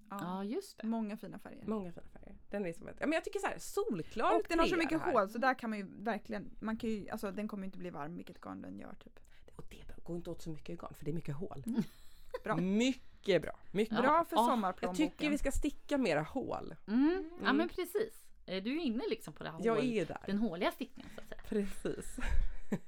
[0.09, 0.88] Ja, just det.
[0.88, 1.65] Många fina färger.
[1.65, 2.38] Många fina färger.
[2.49, 4.76] Den är som ett, ja, men jag tycker så här, solklar Och den har så
[4.78, 7.65] mycket hål så där kan man ju verkligen, man kan ju, alltså den kommer ju
[7.65, 9.20] inte bli varm vilket garn den gör typ.
[9.55, 11.63] Och det går inte åt så mycket garn för det är mycket hål.
[12.43, 12.55] Bra.
[12.57, 13.59] Mycket bra.
[13.72, 14.01] Mycket Ja.
[14.01, 14.26] bra.
[14.26, 15.09] För Ja, Jag sommarplånboken.
[15.09, 16.76] tycker vi ska sticka mera hål.
[16.88, 17.30] Mm.
[17.41, 17.57] Ja Mm.
[17.57, 18.18] men precis.
[18.50, 20.18] Eh, Du är inne liksom på det här Jag hål, är där.
[20.26, 21.41] den håliga stickningen så att säga.
[21.50, 22.18] Precis.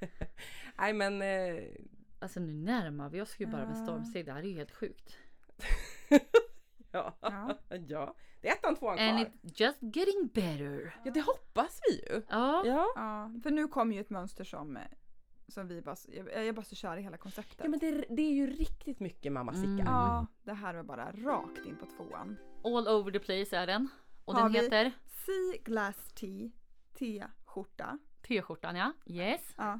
[0.78, 1.64] Nej men eh,
[2.20, 3.84] Alltså nu närmar vi oss ju bara med Ja.
[3.84, 4.26] stormsteg.
[4.26, 5.18] Det här är ju helt sjukt.
[6.91, 7.18] ja.
[7.22, 7.57] Ja.
[7.88, 8.16] ja.
[8.41, 9.26] Det är ettan, tvåan And kvar.
[9.26, 10.95] it's just getting better.
[11.05, 12.22] Ja det hoppas vi ju.
[12.30, 12.64] Ja.
[12.66, 12.88] Ja.
[12.95, 14.84] Ja, för nu kommer ju ett mönster som, eh,
[15.47, 17.59] som vi bara, jag, jag bara så kör i hela konceptet.
[17.64, 19.70] Ja men det, det är ju riktigt mycket mamma stickar.
[19.70, 19.86] Mm.
[19.86, 22.38] Ja, det här var bara rakt in på tvåan.
[22.64, 23.88] All over the place är den.
[24.26, 26.49] Och Har den vi- heter Sea Glass Tea
[26.99, 27.97] T-skjorta.
[28.28, 28.93] T-skjortan ja.
[29.05, 29.53] Yes.
[29.57, 29.80] Ja.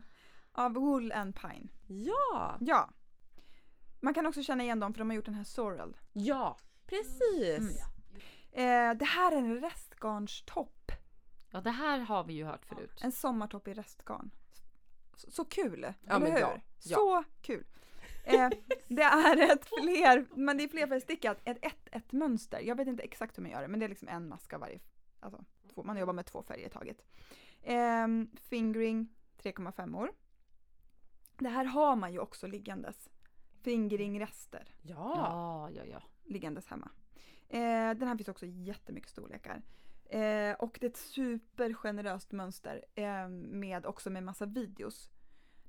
[0.52, 1.68] Av Wool and Pine.
[1.88, 2.58] Ja.
[2.60, 2.90] Ja.
[4.00, 5.98] Man kan också känna igen dem för de har gjort den här Sorrel.
[6.14, 6.58] Ja.
[6.86, 7.60] Precis.
[7.60, 8.92] Mm.
[8.92, 10.92] Eh, det här är en restgarnstopp.
[11.50, 13.00] Ja det här har vi ju hört förut.
[13.02, 14.32] En sommartopp i restgarn.
[15.16, 15.94] Så, så kul!
[16.02, 16.40] Ja, eller hur?
[16.40, 16.58] ja.
[16.80, 17.66] Så kul!
[18.24, 18.50] Eh,
[18.88, 22.60] det är ett fler, men det är flerfärgstickat, ett ett, ett mönster.
[22.60, 24.60] Jag vet inte exakt hur man gör det, men det är liksom en mask av
[24.60, 24.80] varje.
[25.20, 27.06] Alltså, två, man jobbar med två färger i taget.
[27.62, 28.08] Eh,
[28.50, 29.10] fingering
[29.44, 30.12] 3,5 år.
[31.38, 33.10] Det här har man ju också liggandes.
[33.62, 35.14] Fingeringrester Ja.
[35.16, 36.02] Ja, ja, ja.
[36.24, 36.92] liggandes hemma.
[37.50, 39.62] Eh, den här finns också jättemycket storlekar.
[40.06, 45.10] Eh, och det är ett supergeneröst mönster eh, med också med massa videos.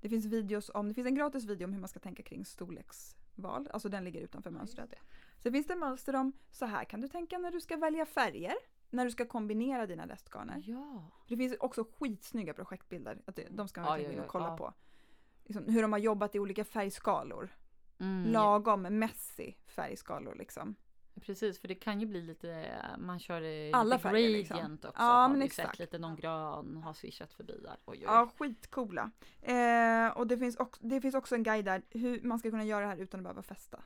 [0.03, 2.45] Det finns videos om, det finns en gratis video om hur man ska tänka kring
[2.45, 4.95] storleksval, alltså den ligger utanför mönstret.
[5.39, 8.55] Sen finns det mönster om, så här kan du tänka när du ska välja färger,
[8.91, 10.63] när du ska kombinera dina restgarner.
[10.67, 11.11] Ja.
[11.29, 14.27] Det finns också skitsnygga projektbilder, att de ska man Ja, verkligen ja, gå in och
[14.27, 14.57] ja, kolla ja.
[14.57, 14.75] på.
[15.45, 17.49] Liksom, hur de har jobbat i olika färgskalor.
[17.99, 20.75] Mm, Lagom messy färgskalor liksom.
[21.21, 22.67] Precis, för det kan ju bli lite,
[22.99, 24.57] man kör eh, Alla lite färger, liksom.
[24.57, 25.03] gradient också.
[25.03, 25.71] Ja, har men exakt.
[25.71, 27.77] Sett lite någon grön har swishat förbi där.
[27.85, 28.03] Oj, oj.
[28.05, 29.11] Ja, skitcoola.
[29.43, 32.65] Eh, och det finns, också, det finns också en guide där hur man ska kunna
[32.65, 33.83] göra det här utan att behöva fästa.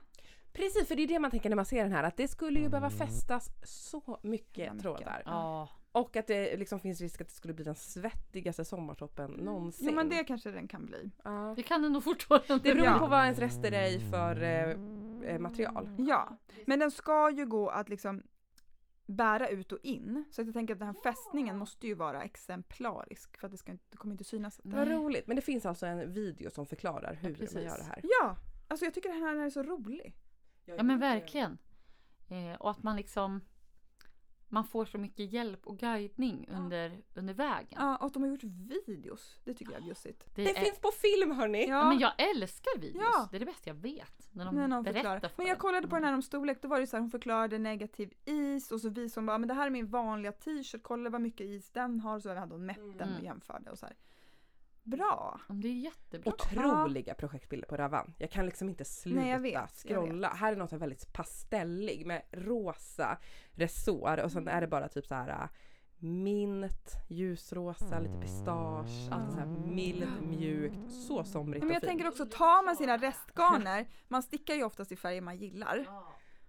[0.52, 2.60] Precis, för det är det man tänker när man ser den här att det skulle
[2.60, 4.82] ju behöva fästas så mycket mycket.
[4.82, 5.22] trådar.
[5.24, 9.86] Ja, Och att det liksom finns risk att det skulle bli den svettigaste sommartoppen någonsin.
[9.88, 11.10] Jo men det kanske den kan bli.
[11.24, 11.52] Ja.
[11.56, 12.98] det kan det nog fortfarande Det beror Ja.
[12.98, 14.70] på vad ens rester är i för eh,
[15.30, 15.88] eh, material.
[15.98, 18.22] Ja, men den ska ju gå att liksom
[19.06, 20.24] bära ut och in.
[20.30, 23.58] Så att jag tänker att den här fästningen måste ju vara exemplarisk för att det,
[23.58, 24.60] ska inte, det kommer inte synas.
[24.64, 24.78] Nej.
[24.78, 25.26] Vad roligt.
[25.26, 27.54] Men det finns alltså en video som förklarar hur precis.
[27.54, 28.00] man gör det här.
[28.02, 28.36] Ja,
[28.68, 30.16] alltså jag tycker den här är så rolig.
[30.64, 31.58] Ja men verkligen.
[32.28, 33.40] Eh, och att man liksom
[34.48, 37.78] man får så mycket hjälp och guidning under, under vägen.
[37.80, 38.44] Ja, och att de har gjort
[38.86, 39.38] videos.
[39.44, 40.24] Det tycker jag är bjussigt.
[40.34, 41.68] Det, Det är, finns på film hörni!
[41.68, 41.88] ja.
[41.88, 43.04] men jag älskar videos.
[43.14, 43.28] Ja.
[43.30, 44.28] Det är det bästa jag vet.
[44.32, 45.20] När de När berättar förklarar.
[45.20, 47.10] för Men jag kollade på den här om storlek, då var det så här, hon
[47.10, 50.82] förklarade negativ is och så visade hon bara, men det här är min vanliga t-shirt,
[50.82, 52.20] kolla vad mycket is den har.
[52.20, 53.24] Så hade hon mätt den och Mm.
[53.24, 53.96] jämförde och så här.
[54.86, 55.40] Bra!
[55.48, 56.32] Ja, Det är jättebra.
[56.32, 58.14] Otroliga projektbilder på Ravan.
[58.18, 60.28] Jag kan liksom inte sluta Nej, jag vet, jag scrolla.
[60.28, 63.18] Här är något väldigt pastellig med rosa
[63.52, 65.48] resår och sen är det bara typ så här äh,
[65.98, 71.90] mint, ljusrosa, lite pistage, allt så här milt, mjukt, så somrigt Men och jag fint.
[71.90, 75.86] tänker också, tar man sina restgarner, man stickar ju oftast i färger man gillar.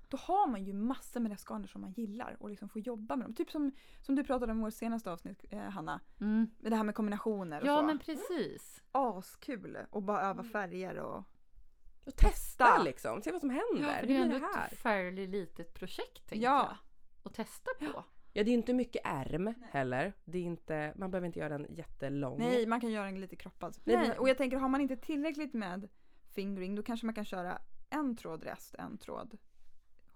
[0.10, 3.26] Då har man ju massor med restgarner som man gillar och liksom får jobba med
[3.28, 3.34] dem.
[3.36, 6.50] Typ som, som du pratade om i vårt senaste avsnitt eh, Hanna, Mm.
[6.60, 7.84] med det här med kombinationer och Ja så.
[7.86, 8.84] men precis.
[8.92, 9.78] Askul!
[9.90, 11.24] Och bara öva färger och...
[12.06, 12.84] Och testa Testa.
[12.84, 13.94] liksom, se vad som händer.
[13.94, 14.68] Ja, för det är ändå det här?
[14.72, 16.68] ett fairly litet projekt tänker Ja.
[16.70, 16.78] jag.
[17.32, 18.04] Att testa på.
[18.34, 20.14] Ja det är inte mycket ärm heller.
[20.26, 22.40] Det är inte, man behöver inte göra den jättelång.
[22.40, 23.78] Nej, man kan göra den lite kroppad.
[23.84, 25.90] Nej, Nej, och jag tänker, har man inte tillräckligt med
[26.36, 29.38] fingering då kanske man kan köra en tråd rest, en tråd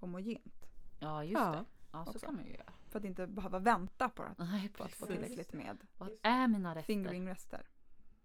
[0.02, 0.66] homogent.
[1.00, 1.52] Ja just Ja.
[1.52, 1.66] det.
[1.92, 2.26] Ja så Också.
[2.26, 2.74] kan man ju göra.
[2.90, 5.22] För att inte behöva vänta på att, Nej på att få precis.
[5.22, 6.94] tillräckligt med Vad är mina rester?
[6.94, 7.68] fingering-rester.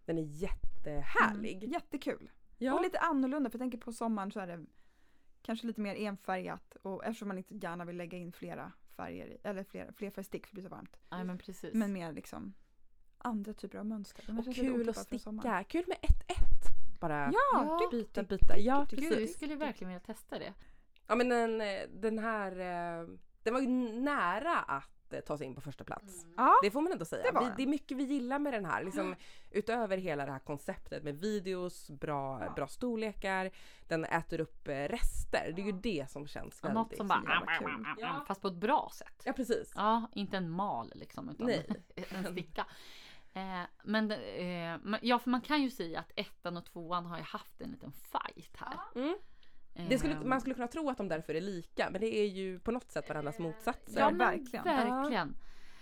[0.05, 1.57] Den är jättehärlig.
[1.57, 2.31] Mm, jättekul!
[2.59, 2.75] Ja.
[2.75, 4.67] Och lite annorlunda, för jag tänker på sommaren så är det
[5.43, 9.65] kanske lite mer enfärgat och eftersom man inte gärna vill lägga in flera färger, eller
[9.65, 10.97] flera, flerfärgstick för det blir så varmt.
[11.11, 11.75] Nej men precis.
[11.75, 12.55] Men mer liksom
[13.19, 14.39] andra typer av mönster.
[14.39, 15.65] Och kul att sticka.
[15.65, 17.89] Kul med ett ett Bara Ja, Ja.
[17.91, 18.59] byta, byta.
[18.59, 19.37] Ja, tyck, Gud, vi precis.
[19.37, 20.55] skulle verkligen vilja testa det.
[21.07, 23.09] Ja men den, eh, den här, eh,
[23.43, 23.69] den var ju
[24.01, 26.27] nära att eh, ta sig in på första plats.
[26.37, 27.23] Ja, Det får man ändå säga.
[27.23, 28.85] Det var vi, det är mycket vi gillar med den här.
[28.85, 29.15] Liksom,
[29.51, 33.51] utöver hela det här konceptet med videos, bra, bra storlekar,
[33.89, 35.53] den äter upp rester.
[35.57, 37.43] Det är ju det som känns Ja, väldigt Något som bara.
[37.99, 38.25] Ja.
[38.29, 39.23] fast på ett bra sätt.
[39.25, 39.73] Ja precis.
[39.77, 41.67] Ja, inte en mal liksom utan Nej.
[42.09, 42.67] en sticka.
[43.33, 47.23] Eh, men eh, ja, för man kan ju säga att ettan och tvåan har ju
[47.23, 48.79] haft en liten fight här.
[48.95, 49.17] Mm.
[49.89, 52.27] Det skulle, Ehm, man skulle kunna tro att de därför är lika men det är
[52.27, 54.01] ju på något sätt varandras motsatser.
[54.01, 54.65] Ja, Ja, verkligen.
[54.65, 55.37] verkligen.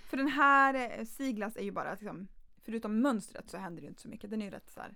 [0.07, 2.28] För den här eh, Siglas är ju bara liksom,
[2.62, 4.30] förutom mönstret så händer det ju inte så mycket.
[4.30, 4.95] Den är ju rätt så här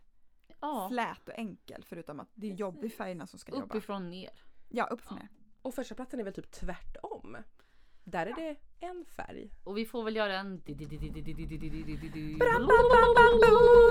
[0.61, 3.64] Ja, slät och enkel förutom att det är jobb i färgerna som ska jobba.
[3.64, 4.30] uppifrån ner.
[4.68, 5.28] Ja, uppifrån ner.
[5.62, 7.36] Och första platsen är väl typ tvärtom.
[8.05, 9.51] Där är det en färg.
[9.64, 10.62] Och vi får väl göra en...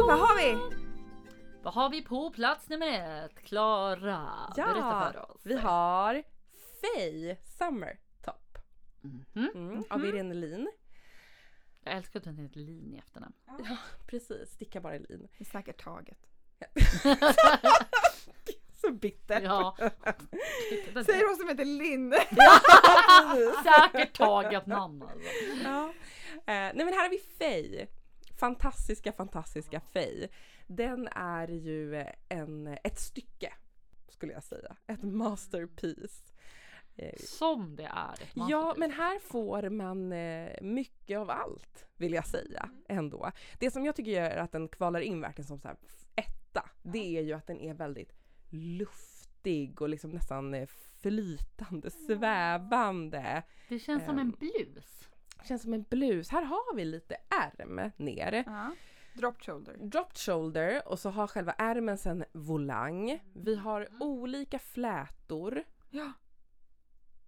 [0.08, 0.78] Vad har vi?
[1.68, 3.40] Vad har vi på plats nummer ett?
[3.44, 5.42] Klara, berätta för oss.
[5.44, 6.24] vi har
[6.82, 8.58] Faye Summer Top.
[9.02, 9.52] Mhm.
[9.56, 10.72] Mm, Av Irene Lin.
[11.84, 13.34] Jag älskar att den heter Lin i efternamn.
[14.08, 15.28] Precis, sticka bara lin.
[15.38, 16.18] Det är säkert taget.
[18.82, 19.42] Så bitter.
[19.42, 19.76] Ja.
[21.06, 22.12] Säger hon som heter Linn.
[23.64, 25.30] Säkert taget namn alltså.
[25.64, 25.94] Ja.
[26.34, 27.88] Eh, nej men här har vi Faye.
[28.40, 30.30] Fantastiska, fantastiska Faye.
[30.68, 33.54] Den är ju en, ett stycke
[34.10, 34.76] skulle jag säga.
[34.88, 36.34] Ett masterpiece.
[36.96, 38.16] Eh, Som det är
[38.50, 43.32] Ja, men här får man eh, mycket av allt vill jag säga ändå.
[43.60, 45.78] Det som jag tycker gör att den kvalar in verkligen som så här
[46.16, 48.14] etta, det är ju att den är väldigt
[48.50, 50.68] luftig och liksom nästan eh,
[51.02, 53.44] flytande, svävande.
[53.70, 54.36] Det känns som en Ehm.
[54.40, 55.10] blus.
[55.48, 56.30] Känns som en blus.
[56.30, 58.44] Här har vi lite ärm ner.
[58.48, 58.72] Ja.
[59.18, 59.78] Drop shoulder.
[59.78, 63.20] Dropped shoulder och så har själva ärmen sen volang.
[63.34, 66.12] Vi har olika flätor Ja.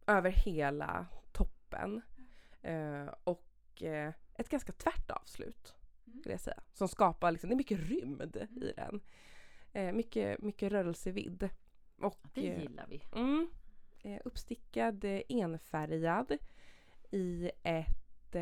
[0.08, 2.02] över hela toppen.
[2.62, 5.76] Eh, och eh, ett ganska tvärt avslut.
[6.20, 6.62] Skulle jag säga.
[6.74, 9.02] Som skapar liksom, det är mycket rymd i den.
[9.74, 11.50] Eh, mycket, mycket rörelsevidd.
[12.02, 13.04] Och, Det eh, gillar vi.
[13.16, 13.50] Mm,
[14.04, 16.38] eh, uppstickad eh, enfärgad
[17.12, 18.36] i ett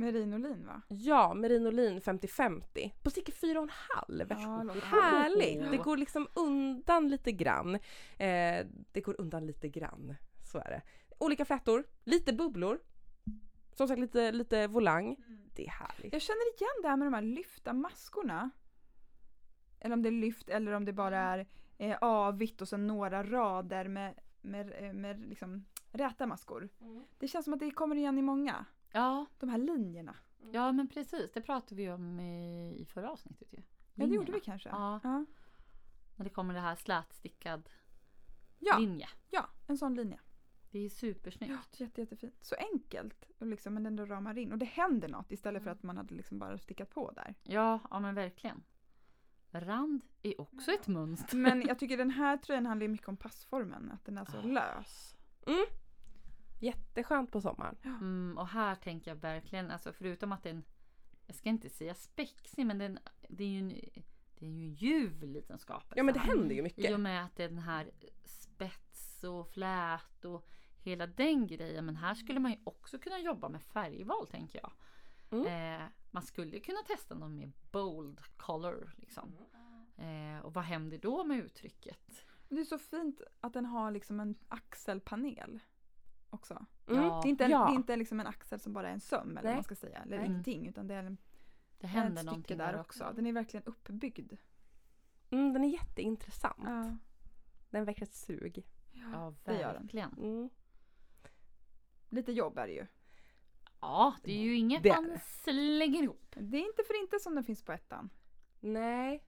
[0.00, 0.82] Merinolin va?
[0.88, 4.26] Ja, Merinolin 50-50 på sticker 4,5.
[4.28, 5.70] Ja, Härligt!
[5.70, 7.74] Det går liksom undan lite grann.
[8.18, 10.16] Eh, det går undan lite grann,
[10.52, 10.82] så är det.
[11.18, 12.80] Olika flätor, lite bubblor.
[13.72, 15.16] Som sagt lite, lite volang.
[15.54, 16.12] Det är härligt.
[16.12, 18.50] Jag känner igen det här med de här lyfta maskorna.
[19.80, 21.46] Eller om det är lyft eller om det bara är
[21.78, 26.68] eh, avvitt och sen några rader med, med, eh, med liksom räta maskor.
[27.18, 28.64] Det känns som att det kommer igen i många.
[28.92, 30.16] Ja, De här linjerna.
[30.52, 31.32] ja men precis.
[31.32, 33.58] Det pratade vi om i, i förra avsnittet ju.
[33.58, 33.62] Ja,
[33.94, 34.34] det gjorde Linjerna.
[34.34, 34.68] vi kanske.
[34.68, 35.00] Ja.
[35.02, 35.24] Ja,
[36.16, 37.68] När det kommer det här slätstickad
[38.58, 39.08] ja, linje.
[39.30, 40.20] ja en sån linje.
[40.70, 41.52] Det är supersnyggt.
[41.52, 42.34] Ja, jätte, jättefint.
[42.40, 44.52] Så enkelt och liksom, men ändå ramar in.
[44.52, 47.34] Och det händer något istället för att man hade liksom bara stickat på där.
[47.42, 48.62] Ja, ja men verkligen.
[49.52, 51.36] Rand är också ett mönster.
[51.36, 53.90] Men jag tycker den här tröjan handlar mycket om passformen.
[53.92, 55.16] Att den är så lös.
[55.46, 55.64] Mm.
[56.60, 57.76] Jätteskönt på sommaren.
[57.84, 60.64] Mm, och här tänker jag verkligen, alltså förutom att den,
[61.26, 62.98] jag ska inte säga spexig, men den,
[63.28, 63.68] det är ju en,
[64.38, 65.94] det är ju en ljuv liten skapelse.
[65.96, 67.00] Ja men det händer ju I och mycket.
[67.00, 67.90] med att den här
[68.24, 70.48] spets och flät och
[70.82, 71.86] hela den grejen.
[71.86, 74.72] Men här skulle man ju också kunna jobba med färgval tänker jag.
[75.30, 75.80] Mm.
[75.80, 78.94] Eh, man skulle kunna testa någon mer bold color.
[78.96, 79.32] Liksom.
[79.96, 82.26] Eh, och vad händer då med uttrycket?
[82.48, 85.60] Det är så fint att den har liksom en axelpanel
[86.30, 86.66] också.
[86.88, 87.02] Mm.
[87.02, 87.20] Ja.
[87.22, 87.64] Det är inte, en, Ja.
[87.66, 89.74] det är inte liksom en axel som bara är en söm eller vad man ska
[89.74, 89.98] säga.
[89.98, 90.26] Eller Nej.
[90.26, 90.66] ingenting.
[90.68, 91.16] Utan det är en,
[91.78, 93.12] Det ett händer stycke någonting där också.
[93.16, 94.32] Den är verkligen uppbyggd.
[95.30, 96.58] Mm, den är jätteintressant.
[96.64, 96.96] Ja,
[97.70, 98.64] Den väcker ett sug.
[98.92, 100.12] Ja, verkligen.
[100.12, 100.50] Mm.
[102.08, 102.86] Lite jobb är det ju.
[103.80, 105.20] Ja, det är ju inget Det man det.
[105.20, 106.34] slänger ihop.
[106.40, 108.10] Det är inte för inte som den finns på ettan.
[108.60, 109.24] Nej.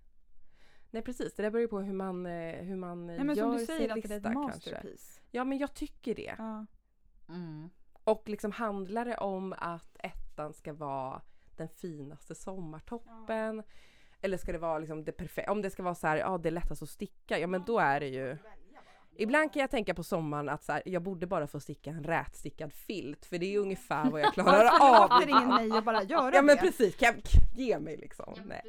[0.91, 3.45] Nej precis, det där beror ju på hur man, eh, hur man Nej, men gör
[3.45, 4.41] som du säger sin att det är ett kanske.
[4.41, 5.21] masterpiece.
[5.31, 6.35] Ja men jag tycker det.
[6.39, 6.67] Ja.
[7.33, 7.71] Mm.
[8.05, 11.23] Och liksom handlar det om att ettan ska vara
[11.57, 13.63] den finaste sommartoppen?
[14.21, 15.53] Eller ska det vara liksom det perfekta?
[15.53, 17.79] Om det ska vara så här, ja det är lättast att sticka, ja men då
[17.79, 18.37] är det ju
[19.17, 22.05] Ibland kan jag tänka på sommaren att så här, jag borde bara få sticka en
[22.05, 25.09] rätstickad filt för det är ungefär vad jag klarar av.
[25.09, 26.63] Varför ringer mig och bara göra Ja men det?
[26.63, 27.23] precis, kan jag,
[27.57, 28.35] ge mig liksom.
[28.45, 28.63] Nej.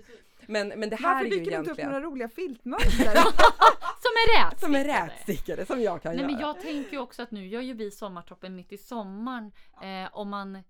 [0.47, 3.13] Men, men det här Varför är ju dyker det inte upp egentligen några roliga filtmönster?
[4.13, 4.59] Som är rätt!
[4.59, 6.31] som är rätstickade som jag kan Nej göra.
[6.31, 9.51] men jag tänker också att nu gör ju vi sommartoppen mitt i sommaren.
[9.81, 10.63] Eh, om man,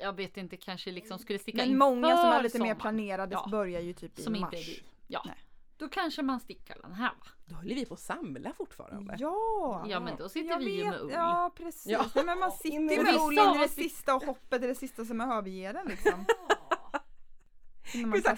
[0.00, 3.32] jag vet inte, kanske liksom skulle sticka Men många som är lite mer sommaren, planerade
[3.34, 3.48] Ja.
[3.50, 4.42] börjar ju typ i Som mars.
[4.42, 4.82] inte är vi.
[5.06, 5.22] Ja.
[5.26, 5.34] Nej.
[5.76, 7.26] Då kanske man stickar den här va?
[7.46, 9.16] Då håller vi på att samla fortfarande.
[9.18, 9.84] Ja!
[9.88, 11.10] Ja men då sitter Jag vi ju med ull.
[11.14, 11.86] Ja precis.
[11.92, 12.04] Ja.
[12.14, 14.68] Nej, men man sitter med det ull sista in i det sista och hoppet är
[14.68, 16.24] det sista som överger den liksom.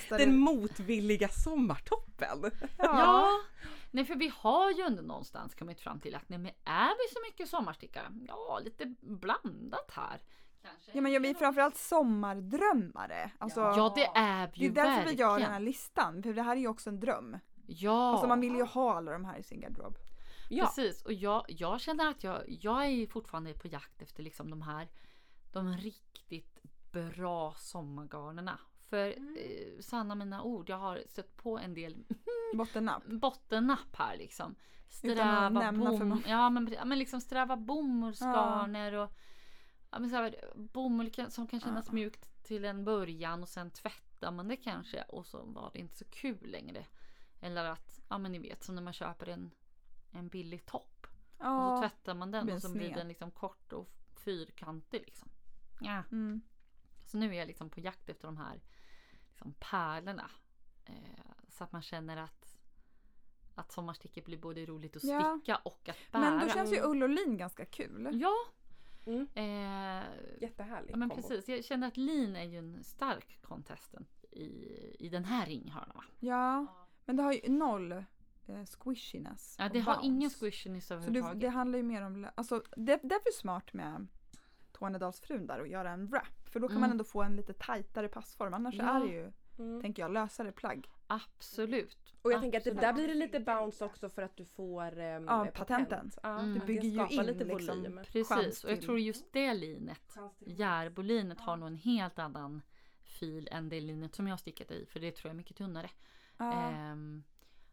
[0.09, 2.51] Den motvilliga sommartoppen.
[2.79, 3.31] Ja.
[3.95, 7.15] Nej för vi har ju ändå någonstans kommit fram till att nej men är vi
[7.15, 8.07] så mycket sommarstickare?
[8.29, 10.21] Ja lite blandat här.
[10.63, 10.91] Kanske.
[10.95, 13.31] Ja men jag, vi är framförallt sommardrömmare.
[13.39, 15.17] Alltså, Ja det är det ju är därför verkligen.
[15.17, 16.23] vi gör den här listan.
[16.23, 17.39] För det här är ju också en dröm.
[17.67, 19.99] Ja, Alltså man vill ju ha alla de här i sin garderob.
[20.49, 20.67] Ja.
[20.67, 21.03] precis.
[21.03, 24.89] Och jag, jag känner att jag, jag är fortfarande på jakt efter liksom de här
[25.53, 26.59] de riktigt
[26.93, 28.59] bra sommargarnerna.
[28.93, 32.05] För eh, sanna mina ord, jag har stött på en del
[32.57, 33.05] Bottennapp.
[33.07, 34.55] bottennapp här liksom.
[34.89, 39.13] Sträva, bom, ja, men, ja, men liksom sträva bomullsgarner och
[39.91, 41.93] ja, men så här, bomull som kan kännas Ja.
[41.93, 45.97] mjukt till en början och sen tvättar man det kanske och så var det inte
[45.97, 46.87] så kul längre.
[47.41, 49.51] Eller att, ja men ni vet som när man köper en,
[50.11, 51.07] en billig topp
[51.39, 51.81] och så Ja.
[51.81, 53.89] tvättar man den och så blir den liksom kort och
[54.25, 55.29] fyrkantig liksom.
[55.81, 56.03] Ja.
[56.13, 56.41] Mm.
[57.07, 58.61] Så nu är jag liksom på jakt efter de här
[59.45, 60.31] liksom pärlorna.
[60.85, 60.95] Eh,
[61.49, 62.59] så att man känner att,
[63.55, 65.39] att sommarsticket blir både roligt att Ja.
[65.39, 66.21] sticka och att bära.
[66.31, 68.09] Men då känns ju ull och lin ganska kul.
[68.13, 68.35] Ja,
[69.07, 69.29] Mm.
[69.35, 70.05] eh,
[70.41, 71.23] Jättehärlig ja men kombo.
[71.29, 71.49] precis.
[71.49, 74.47] Jag känner att lin är ju en stark contestant i,
[74.99, 76.05] i den här ringhörnan.
[76.19, 76.67] Ja,
[77.05, 79.57] men det har ju noll eh, squishiness.
[79.59, 80.07] Ja, det har bounce.
[80.07, 81.41] ingen squishiness Så det, överhuvudtaget.
[81.41, 84.07] det handlar ju mer om, alltså det, det är väl smart med
[84.73, 86.42] Tornedalsfrun där och göra en wrap.
[86.53, 86.81] För då kan Mm.
[86.81, 88.55] man ändå få en lite tajtare passform.
[88.55, 88.85] Annars Ja.
[88.97, 89.83] är det ju, Mm.
[89.83, 90.91] tänker jag, lösare plagg.
[91.07, 91.99] Absolut.
[92.23, 94.99] Och jag tänker att det där blir det lite bounce också för att du får
[94.99, 96.11] um, Ja, patenten.
[96.23, 96.55] Ja, Mm.
[96.59, 98.01] Du bygger ju in lite liksom volym.
[98.07, 98.65] Precis.
[98.65, 102.63] Och jag tror just det linet, Järbolinet, har nog en helt annan
[103.03, 104.87] fil än det linet som jag stickat i.
[104.87, 105.91] För det tror jag är mycket tunnare.
[106.37, 106.53] Ja.
[106.53, 107.23] Ehm,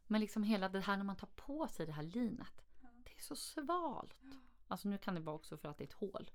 [0.07, 2.65] men liksom hela det här när man tar på sig det här linet.
[3.03, 4.15] Det är så svalt.
[4.67, 6.29] Alltså nu kan det vara också för att det är ett hål.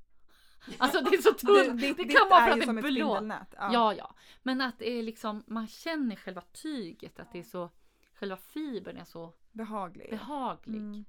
[0.79, 1.81] Alltså det är så tunt.
[1.81, 3.27] Det, ditt kan vara för att det är blå.
[3.29, 3.73] Ja.
[3.73, 4.15] Ja, ja.
[4.43, 7.21] Men att det är liksom, man känner själva tyget.
[7.21, 7.71] Att det är så,
[8.15, 10.11] själva fibern är så Behaglig.
[10.11, 10.81] behaglig.
[10.81, 11.05] Mm.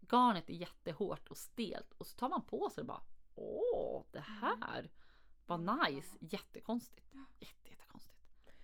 [0.00, 1.92] Garnet är jättehårt och stelt.
[1.98, 3.02] Och så tar man på sig och bara,
[3.34, 4.90] åh, det här
[5.46, 6.16] var nice.
[6.20, 7.14] Jättekonstigt.
[7.14, 8.16] Jätte, jättekonstigt.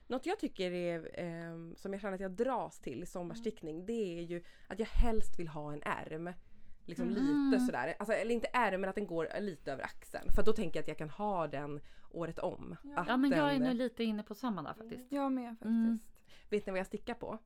[0.07, 4.19] Något jag tycker är, ehm, som jag känner att jag dras till i sommarstickning det
[4.19, 6.33] är ju att jag helst vill ha en ärm.
[6.87, 7.51] Liksom Mm.
[7.51, 10.33] lite sådär, alltså, eller inte ärm men att den går lite över axeln.
[10.35, 11.81] För då tänker jag att jag kan ha den
[12.11, 12.77] året om.
[12.97, 15.13] Att Ja men jag är den, nog lite inne på samma där faktiskt.
[15.13, 15.65] Jag med faktiskt.
[15.65, 15.99] Mm.
[16.51, 17.39] Vet ni vad jag stickar på?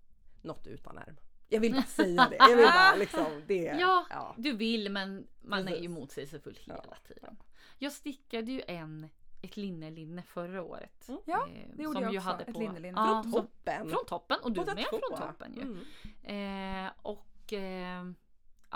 [0.42, 1.16] Något utan ärm.
[1.48, 2.36] Jag vill bara säga det.
[2.38, 3.76] Jag vill bara liksom det.
[3.80, 4.34] Ja, ja.
[4.38, 5.90] du vill men man är ju Precis.
[5.90, 6.96] motsägelsefull hela Ja.
[7.14, 7.36] tiden.
[7.78, 9.08] Jag stickade ju en,
[9.42, 11.08] ett linne-linne förra året.
[11.08, 11.20] Mm.
[11.24, 13.00] Ja, eh, det gjorde som jag också, hade ett på- linnelinne.
[13.00, 13.88] Ja, Från som- toppen!
[13.90, 15.62] Från toppen och du med från toppen ju.
[15.62, 16.86] Mm.
[16.86, 18.04] Eh, och eh,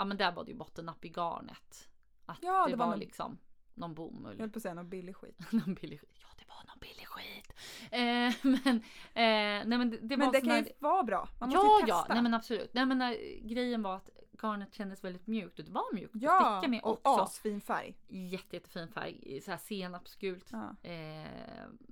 [0.01, 1.89] ja men där var det ju bottennapp i garnet.
[2.25, 3.37] Att Ja, det, det var, var någon- liksom
[3.73, 4.33] någon bomull.
[4.33, 5.39] Jag höll på att säga någon billig skit.
[5.51, 6.17] någon billig skit.
[6.21, 7.53] Ja det var någon billig skit.
[7.91, 8.77] Eh, men
[9.13, 11.29] eh, nej men det, det Men var det kan här- ju vara bra.
[11.39, 12.05] Man måste ja, ju testa.
[12.09, 12.73] ja, nej men absolut.
[12.73, 13.09] Nej men eh,
[13.41, 14.09] grejen var att
[14.41, 17.21] garnet kändes väldigt mjukt och det var mjukt att ja, sticka med och också.
[17.23, 17.95] asfin färg.
[18.07, 20.49] Jätte, jättefin färg, så här senapsgult.
[20.51, 20.75] Ja.
[20.89, 21.27] Eh,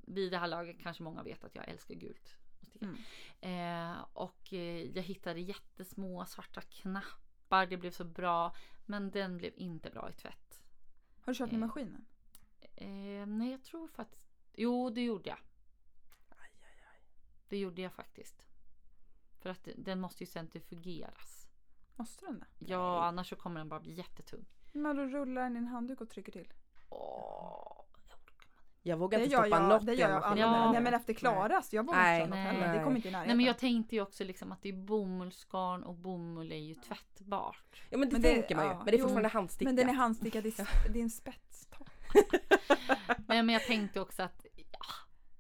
[0.07, 2.35] vid det här laget kanske många vet att jag älskar gult.
[2.61, 2.81] att.
[2.81, 3.91] Mm.
[3.91, 7.03] Eh, och eh, jag hittade jättesmå svarta knappar.
[7.49, 8.55] Det blev så bra.
[8.85, 10.61] Men den blev inte bra i tvätt.
[11.21, 11.67] Har du kört med Eh.
[11.67, 12.05] maskinen?
[12.75, 14.23] Eh, nej, jag tror faktiskt...
[14.53, 15.37] Jo, det gjorde jag.
[16.29, 17.01] Aj, aj, aj.
[17.47, 18.45] Det gjorde jag faktiskt.
[19.39, 21.47] För att den måste ju centrifugeras.
[21.95, 22.65] Måste den det?
[22.65, 24.45] Ja, annars så kommer den bara bli jättetung.
[24.73, 26.53] Men då rullar den i en handduk och trycker till.
[26.89, 27.78] Åh,
[28.83, 30.45] Jag vågar Det inte stoppa jag, något det gör jag aldrig.
[30.45, 30.71] Ja.
[30.71, 32.17] Nej men efter Klaras, jag vågar Nej.
[32.21, 32.55] inte något Nej.
[32.55, 32.77] heller.
[32.77, 33.37] Det kommer inte i Nej närheten.
[33.37, 37.81] men jag tänkte ju också liksom att det är bomullsgarn och bomull är ju tvättbart.
[37.89, 38.71] Ja men det Men det- tänker man ju.
[38.71, 39.03] ja, Men det är jo.
[39.03, 39.65] fortfarande handstickat.
[39.67, 40.43] Men den är handstickad
[40.93, 41.89] det är en spetstopp.
[43.27, 44.85] Nej men jag tänkte också att ja,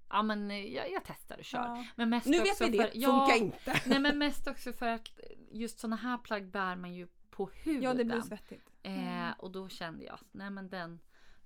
[0.09, 1.59] ja men eh, jag, jag testar och kör.
[1.59, 1.85] Ja.
[1.95, 3.81] Men mest Nu vet också vi det, för, ja, funkar inte.
[3.89, 5.07] Nej men mest också för att
[5.51, 7.83] just såna här plagg bär man ju på huden.
[7.83, 8.69] Ja det blir svettigt.
[8.83, 10.99] Eh, och då kände jag att nej men den,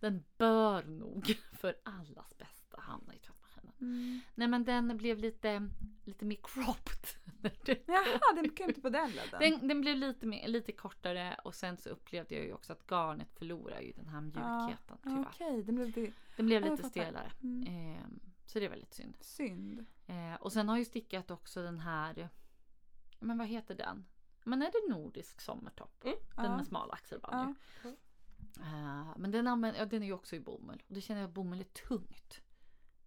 [0.04, 3.74] den bör nog för allas bästa hamna i tvättmaskinen.
[3.82, 4.20] Mm.
[4.36, 5.70] Nej men den blev lite,
[6.04, 7.08] lite mer cropped.
[7.88, 9.39] Jaha, den krympte på den ledden.
[9.39, 12.88] Den, den blev lite, mer, lite kortare och sen så upplevde jag ju också att
[12.89, 15.22] garnet förlorar ju den här mjukheten tyvärr.
[15.22, 17.32] Okej, den blev lite Den blev Ja, lite stelare.
[17.43, 17.93] mm.
[17.97, 18.04] Eh,
[18.45, 19.18] så det är väldigt synd.
[19.22, 19.86] synd.
[20.08, 22.30] Eh, och sen har jag ju stickat också den här,
[23.20, 24.06] men vad heter den?
[24.43, 26.04] Men är det nordisk sommartopp?
[26.04, 26.16] Mm.
[26.36, 26.58] Den Ja.
[26.58, 27.89] med smal axelband Ja.
[27.89, 27.95] ju.
[28.60, 30.84] Eh, men den, använder, ja, den är ju också i bomull.
[30.88, 32.41] Och det känner jag att bomull är tungt.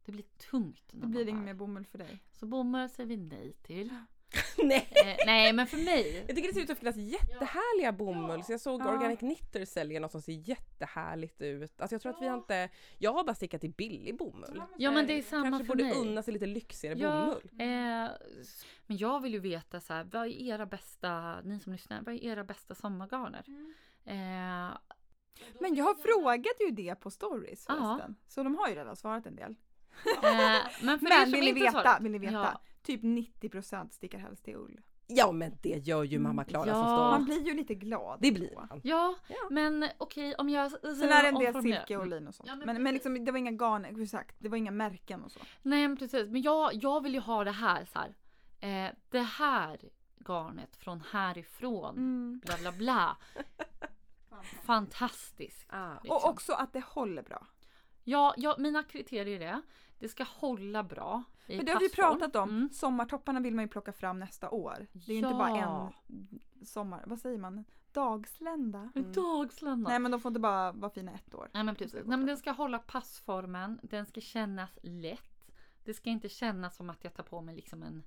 [0.05, 0.82] Det blir tungt.
[0.92, 2.18] när Det blir inget mer bomull för dig.
[2.32, 3.90] Så bomull säger vi nej till.
[4.59, 4.92] Nej.
[5.07, 6.24] Eh, nej men för mig.
[6.26, 8.44] Jag tycker det ser ut att finnas jättehärliga bomull.
[8.44, 8.94] Så jag såg Ja.
[8.94, 11.80] Organic Knitter sälja något som ser jättehärligt ut.
[11.80, 12.68] Alltså jag tror att vi har inte...
[12.99, 14.62] Jag har bara stickat i billig bomull.
[14.76, 15.97] Ja men det är samma Kanske för borde mig.
[15.97, 17.42] unna sig lite lyxigare Ja, bomull.
[17.61, 18.11] eh,
[18.86, 22.14] men jag vill ju veta så här, vad är era bästa, ni som lyssnar, vad
[22.14, 23.44] är era bästa sommargarner?
[24.05, 24.76] Eh,
[25.61, 28.16] Men jag frågade ju det på stories förresten.
[28.28, 29.51] Så de har ju redan svarat en del.
[30.22, 32.32] eh, men för Men som vill ni veta, svarat- vill ni veta?
[32.32, 34.80] Ja, typ 90% stickar helst i ull.
[35.09, 36.74] Ja men det gör ju mamma Klara Ja.
[37.11, 37.26] Man stolt.
[37.26, 38.18] blir ju lite glad.
[38.22, 38.80] Det blir man.
[38.84, 39.37] Ja, Ja.
[39.51, 42.49] men okej om jag Sen är det en del silke och lin och sånt.
[42.49, 44.37] Ja, men men, men, liksom, det var inga garn, exakt.
[44.39, 45.41] Det var inga märken och så.
[45.62, 48.14] Nej men precis, men jag, jag vill ju ha det här så här.
[48.87, 49.80] Eh, det här
[50.28, 52.41] garnet från härifrån, Mm.
[52.45, 53.16] bla bla bla.
[54.43, 55.66] Fantastiskt.
[55.68, 55.95] Ah.
[55.95, 56.11] liksom.
[56.16, 57.47] Och också att det håller bra.
[58.05, 59.62] Ja, ja, mina kriterier är
[59.99, 61.24] det ska hålla bra.
[61.47, 62.49] I Men det har vi pratat om.
[62.49, 62.70] Mm.
[62.72, 64.87] Sommartopparna vill man ju plocka fram nästa år.
[64.93, 65.39] Det är ju inte Ja.
[65.39, 67.64] bara en sommar, vad säger man?
[67.93, 68.91] Dagslända?
[68.95, 69.91] En dagslända.
[69.91, 71.51] Nej men de får inte bara vara fina ett år.
[71.55, 72.07] Nej men precis.
[72.07, 73.80] Nej men den ska hålla passformen.
[73.82, 75.53] Den ska kännas lätt.
[75.84, 78.03] Det ska inte kännas som att jag tar på mig liksom en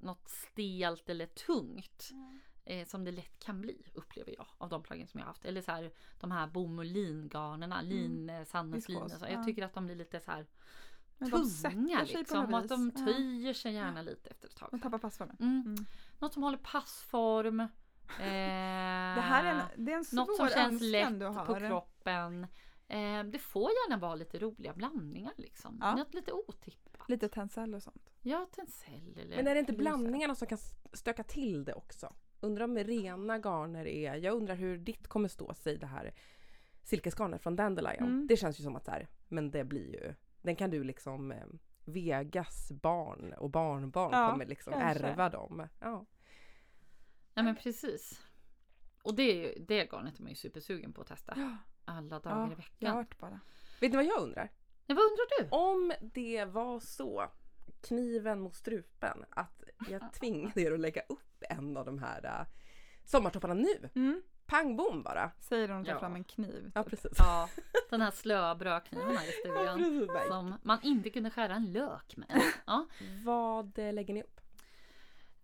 [0.00, 2.10] något stelt eller tungt.
[2.68, 5.44] Eh, som det lätt kan bli upplever jag av de plaggen som jag har haft.
[5.44, 7.82] Eller så här de här bom och lingarnerna.
[7.82, 8.70] Lin, mm.
[8.70, 9.24] Och Viskos, så.
[9.24, 9.30] ja.
[9.30, 10.46] Jag tycker att de blir lite så här
[11.18, 12.54] Men de sätter tunga sig på liksom.
[12.54, 12.92] Och att de.
[12.96, 13.04] Ja.
[13.04, 14.68] töjer sig gärna lite efter ett tag.
[14.70, 15.36] De tappar passformen.
[15.40, 15.62] Mm.
[15.66, 15.86] Mm.
[16.18, 17.60] Något som håller passform.
[18.08, 22.46] Eh, Det här är en, det är en svår något som känns lätt på kroppen.
[22.88, 25.78] Eh, det får gärna vara lite roliga blandningar liksom.
[25.80, 25.94] Ja.
[25.94, 27.08] Något lite otippat.
[27.08, 28.10] Lite tencel och sånt.
[28.22, 30.58] Ja, tencel eller Men är det inte blandningarna som kan
[30.92, 32.12] stöka till det också?
[32.46, 34.14] Undrar om rena garner är...
[34.14, 36.14] Jag undrar hur ditt kommer stå sig det här
[36.82, 38.02] silkesgarnet från Dandelion.
[38.08, 38.26] Mm.
[38.26, 40.14] Det känns ju som att så här, men det blir ju...
[40.42, 41.32] Den kan du liksom...
[41.32, 41.44] Eh,
[41.88, 45.06] Vegas barn och barnbarn Ja, kommer liksom kanske.
[45.06, 45.68] ärva dem.
[45.80, 46.06] Ja.
[47.34, 48.22] Ja men precis.
[49.02, 51.34] Och det, det garnet är man ju supersugen på att testa.
[51.36, 52.96] Ja, Alla dagar i jag har veckan.
[52.96, 53.40] hört bara.
[53.80, 54.52] Vet ni vad jag undrar?
[54.86, 55.48] Nej, vad undrar du?
[55.50, 57.26] Om det var så,
[57.80, 62.46] kniven mot strupen, att jag tvingade er att lägga upp en av de här uh,
[63.04, 63.90] sommartopparna nu.
[63.94, 64.22] Mm.
[64.46, 65.30] Pang bom bara.
[65.40, 65.98] Säger de och tar Ja.
[66.00, 66.70] fram en kniv.
[66.74, 66.90] Ja typ.
[66.90, 67.12] precis.
[67.18, 67.48] Ja,
[67.90, 70.08] den här slöa brödkniven här i Ja, studion.
[70.14, 70.26] Nej.
[70.28, 72.42] Som man inte kunde skära en lök med.
[72.66, 72.86] Ja,
[73.24, 74.40] Vad eh, lägger ni upp?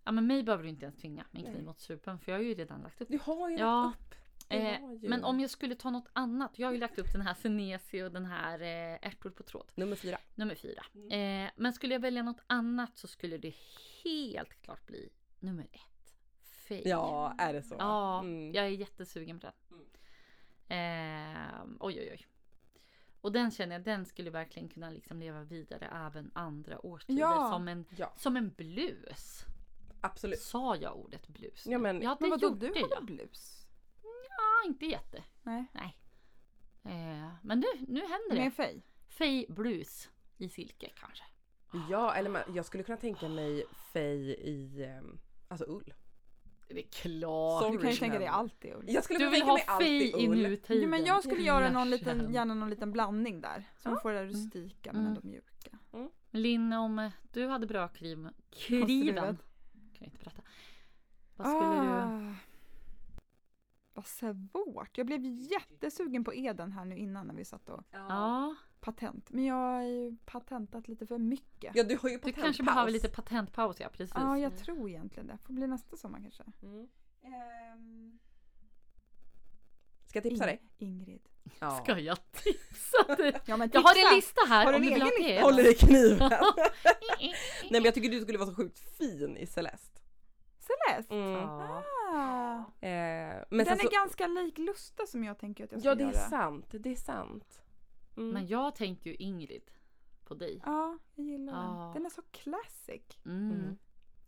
[0.05, 1.55] ja men mig behöver du inte ens tvinga med en Nej.
[1.55, 3.09] kniv mot strupen för jag har ju redan lagt upp.
[3.11, 4.15] Du har ju Ja, lagt upp.
[4.49, 6.59] Eh, men om jag skulle ta något annat.
[6.59, 9.71] Jag har ju lagt upp den här senesi och den här eh, ärtor på tråd.
[9.75, 10.19] Nummer fyra.
[10.35, 10.83] Nummer fyra.
[11.17, 13.55] Eh, men skulle jag välja något annat så skulle det
[14.05, 15.09] helt klart bli
[15.43, 16.15] nummer ett.
[16.69, 16.83] Fej.
[16.89, 17.77] Ja, är det så?
[17.79, 18.53] Ja, Mm.
[18.53, 19.55] jag är jättesugen på den.
[20.69, 22.27] Eh, oj, oj, oj.
[23.21, 27.21] Och den känner jag, den skulle verkligen kunna liksom leva vidare även andra årstider.
[27.21, 27.51] Ja.
[27.53, 29.45] Som, en, Ja, som en blus.
[30.01, 30.41] absolut.
[30.41, 31.67] Sa jag ordet blus?
[31.67, 33.05] Ja, men- ja, det Men vadå, gjorde du har jag.
[33.05, 33.67] blus?
[34.03, 35.25] Ja, inte jätte.
[35.43, 35.65] Nej.
[35.73, 35.97] Nej.
[36.85, 38.51] Eh, men nu, nu händer Med det.
[38.51, 38.83] fej?
[39.09, 41.25] Fej blus i silke kanske.
[41.91, 45.19] Ja, eller man, jag skulle kunna tänka mig fej i ehm,
[45.53, 45.95] alltså ull.
[46.69, 47.63] Det är klart.
[47.63, 48.85] Sorry, Du kan ju tänka men- dig allt i ull.
[48.89, 50.83] Jag skulle Du vill ha fej i nutiden.
[50.83, 53.65] Jo, men jag skulle göra någon liten, gärna någon liten blandning där.
[53.77, 55.07] Så man får det rustika men Mm.
[55.17, 55.79] ändå mjuka.
[56.31, 59.37] Linn, om du hade brödkriven, kriven, Konstruerad.
[59.73, 60.43] kan jag inte berätta.
[61.37, 61.89] Vad skulle du...
[61.91, 62.35] Ah.
[63.95, 64.99] Vad svårt.
[64.99, 69.31] Jag blev jättesugen på Eden här nu innan när vi satt och Ja, patent.
[69.31, 71.77] Men jag har ju patentat lite för mycket.
[71.77, 72.45] Ja, du har ju du patentpaus.
[72.45, 74.13] kanske behöver lite patentpaus, ja precis.
[74.15, 75.39] Ja, jag tror egentligen det.
[75.47, 76.45] Får bli nästa sommar kanske.
[76.63, 76.89] Mm.
[77.77, 78.19] Um,
[80.07, 80.63] Ska jag tipsa dig?
[80.79, 81.23] Ingrid.
[81.61, 81.71] Ja.
[81.85, 83.33] Ska jag tipsa dig?
[83.47, 84.09] Ja, men Jag har tipsa.
[84.09, 85.43] en lista här Har du om en du vill ha lista?
[85.45, 86.19] Håller i kniven.
[87.71, 90.01] Nej men jag tycker du skulle vara så sjukt fin i Celeste.
[90.59, 91.15] Celeste.
[91.15, 91.35] Mm.
[91.37, 92.59] Ah.
[92.81, 95.95] Eh, men Den är så, ganska lik Lusta som jag tänker att jag ska Ja
[95.95, 96.29] det är göra.
[96.31, 97.63] sant, det är sant.
[98.17, 98.29] Mm.
[98.31, 99.71] Men jag tänker ju Ingrid
[100.25, 100.63] på dig.
[100.67, 101.85] Ja, jag gillar Ja.
[101.85, 101.93] den.
[101.93, 103.03] Den är så classic.
[103.25, 103.51] Mm.
[103.53, 103.79] Mm.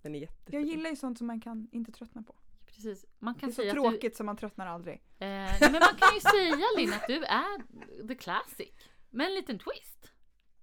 [0.02, 0.60] Den är jättefin.
[0.60, 2.34] Jag gillar ju sånt som man kan inte tröttna på.
[2.66, 3.06] Precis.
[3.18, 5.02] Man Det kan är så säga att tråkigt som man tröttnar aldrig.
[5.18, 5.24] du...
[5.24, 7.62] Eh, men man kan ju säga Linn att du är
[8.08, 8.68] the classic.
[9.10, 10.10] Med en liten twist.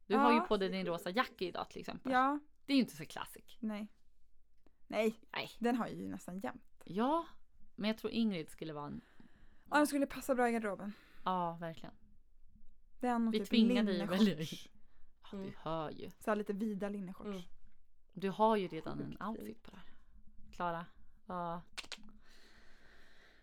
[0.08, 0.44] Du har ju Ja.
[0.44, 2.12] på dig din rosa jacka idag till exempel.
[2.12, 3.58] Ja, Det är ju inte så classic.
[3.60, 3.88] nej.
[4.88, 5.50] Nej, Nej.
[5.60, 6.82] den har jag ju nästan jämt.
[6.84, 7.26] Ja,
[7.76, 9.02] men jag tror Ingrid skulle vara en...
[9.70, 10.94] Ja, den skulle passa bra i garderoben.
[11.26, 11.94] Ja, verkligen.
[13.02, 14.36] Den och Vi typ tvingar dig att välja.
[14.40, 14.48] Ja,
[15.34, 15.46] Mm.
[15.46, 16.10] du hör ju.
[16.20, 17.28] Så här lite vida linneshorts.
[17.30, 17.42] Mm.
[18.14, 19.86] Du har ju redan en outfit på det här.
[20.56, 20.86] Klara,
[21.26, 21.60] vad...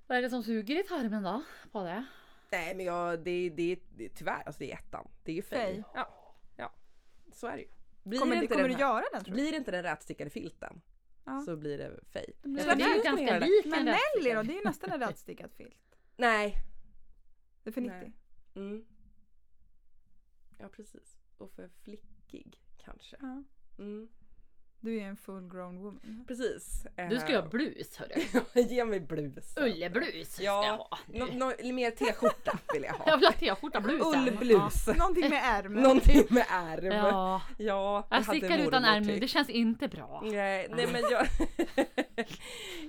[0.07, 1.43] Vad är det som suger i tarmen då?
[1.73, 2.05] På det?
[2.51, 5.09] Nej men jag, det, det, det, tyvärr, alltså det är ettan.
[5.25, 5.85] Det är ju fej.
[5.95, 6.73] Ja, ja.
[7.33, 7.69] Så är det ju.
[8.03, 9.41] Blir Kommer, det inte kommer den du göra den tror du?
[9.43, 10.81] Blir det inte den rätstickade filten
[11.25, 11.41] Ja.
[11.41, 12.33] så blir det fej.
[12.43, 12.75] Det blir det.
[12.75, 14.43] det är ju ganska lik Men en Nelly då?
[14.43, 15.97] Det är ju nästan en rätstickad filt.
[16.17, 16.55] Nej.
[17.63, 18.01] Det är för Nej.
[18.07, 18.13] 90.
[18.55, 18.85] Mm.
[20.59, 21.17] Ja precis.
[21.39, 23.17] Och för flickig kanske.
[23.21, 23.43] Ja.
[23.79, 24.09] Mm.
[24.81, 26.25] Du är en full grown woman.
[26.29, 26.87] Precis.
[27.11, 28.43] Du ska ju ha blus hörru.
[28.63, 29.55] Ge mig blus.
[29.57, 30.67] Ulleblus ska Ja.
[30.67, 30.99] jag ha.
[31.07, 33.17] Nå, nå, mer t-skjorta vill jag Jag ha.
[33.17, 34.01] vill ha t-skjorta blus.
[34.01, 34.19] ja.
[34.29, 34.87] Ullblus.
[34.99, 35.73] Någonting med ärm.
[35.83, 36.85] Någonting med ärm.
[36.87, 39.19] Ja, Ja, det jag hade stickar utan ärm nu.
[39.19, 40.23] Det känns inte bra.
[40.25, 41.27] Nej, nej men jag,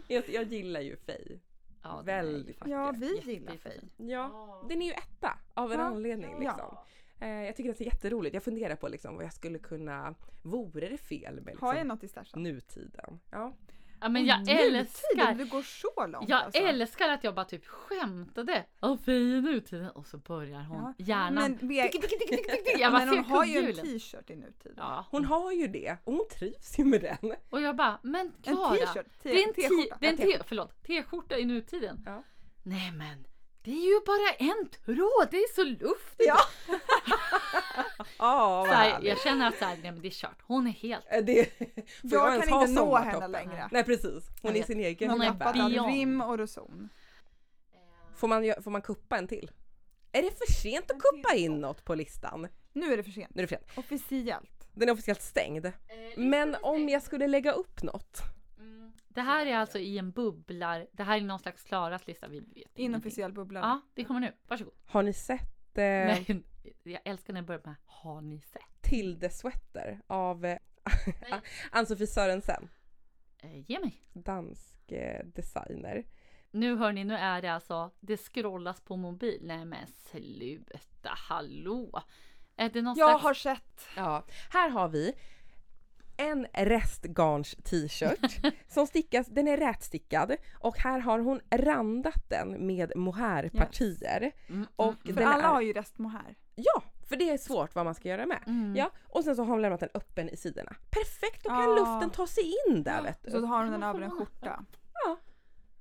[0.08, 1.40] jag, jag gillar ju Faye.
[1.84, 3.58] Ja, Väldigt faktiskt Ja, vi gillar.
[3.58, 3.82] Faye.
[3.98, 5.86] Ja, den är ju etta av en Ja.
[5.86, 6.40] anledning Ja.
[6.40, 6.60] liksom.
[6.78, 6.84] Eh,
[7.28, 8.34] jag tycker att det är jätteroligt.
[8.34, 11.88] Jag funderar på liksom vad jag skulle kunna, vore det fel med liksom, Har jag
[11.88, 12.44] något i stashen?
[12.44, 13.20] nutiden?
[13.32, 13.54] Ja.
[14.02, 16.62] Ja, men jag nutiden, älskar Du går så långt Jag alltså.
[16.62, 18.66] älskar att jag bara typ skämtade.
[18.82, 19.90] Åh i nutiden.
[19.90, 20.78] Och så börjar hon.
[20.78, 21.34] Ja, Hjärnan.
[21.60, 22.80] Men, vi- Tick, tick, tick, tick, tick, tick.
[22.80, 24.74] Jag bara men hon har ju en t-shirt i nutiden.
[24.78, 27.34] Ja, Hon har ju det och hon trivs ju med den.
[27.50, 28.76] och jag bara, men En Klara.
[28.76, 29.98] t-shirt, Det är en t- t- t-skjorta.
[30.00, 32.04] det är en Ja, t- förlåt, t-skjorta i nutiden.
[32.06, 32.24] Ja.
[32.64, 33.26] Nej men,
[33.64, 35.28] det är ju bara en tråd.
[35.32, 36.28] Det är så luftigt.
[36.28, 36.38] Ja.
[38.18, 40.42] Ja, Så här, jag känner att så här, nej men det är kört.
[40.42, 41.06] Hon är helt...
[41.12, 41.50] Eh, det,
[42.02, 43.70] Jag kan inte nå henne längre.
[43.72, 44.68] Nej precis, hon Jag är vet.
[44.68, 45.88] sin egen Hon av beyond.
[45.94, 46.90] rim och roson.
[48.16, 49.52] Får man, får man kuppa en till?
[50.12, 52.48] Är det för sent att kuppa in något på listan?
[52.74, 53.36] Nu är det för sent.
[53.36, 53.78] Nu är det för sent.
[53.78, 54.68] Officiellt.
[54.74, 55.72] Den är officiellt stängd.
[56.18, 58.22] Men om jag skulle lägga upp något?
[59.10, 60.88] Det här är alltså i en bubblar.
[60.92, 62.28] Det här är någon slags Klaras lista.
[62.28, 62.78] Vi vet.
[62.80, 63.60] Inofficiell bubbla.
[63.60, 64.34] Ja, det kommer nu.
[64.48, 64.74] Varsågod.
[64.86, 66.44] Har ni sett eh, Nej,
[66.84, 68.62] jag älskar när det börjar med Har ni sett?
[68.82, 70.58] Tilde Sweater av eh,
[71.72, 72.70] Ann-Sofie Sörensen,
[73.42, 74.04] Eh, ge mig.
[74.14, 76.04] dansk eh, designer.
[76.52, 79.40] Nu hör ni, nu är det alltså, det scrollas på mobil.
[79.44, 82.02] Nej men sluta, hallå!
[82.56, 83.24] Är det någon Jag slags...
[83.24, 83.88] har sett.
[83.96, 85.14] Ja, här har vi
[86.20, 92.92] en restgarns t-shirt som stickas, den är rätstickad och här har hon randat den med
[92.96, 94.32] mohairpartier.
[94.50, 96.36] Mm, Och mm, För alla är, har ju restmohair.
[96.56, 98.44] Ja, för det är svårt vad man ska göra med.
[98.48, 98.76] mm.
[98.76, 100.76] Ja, och sen så har hon lämnat den öppen i sidorna.
[100.90, 101.76] Perfekt, då kan Ja.
[101.76, 103.32] luften ta sig in där vet du.
[103.32, 104.66] Så har hon den över en skjorta.
[105.06, 105.18] Ja.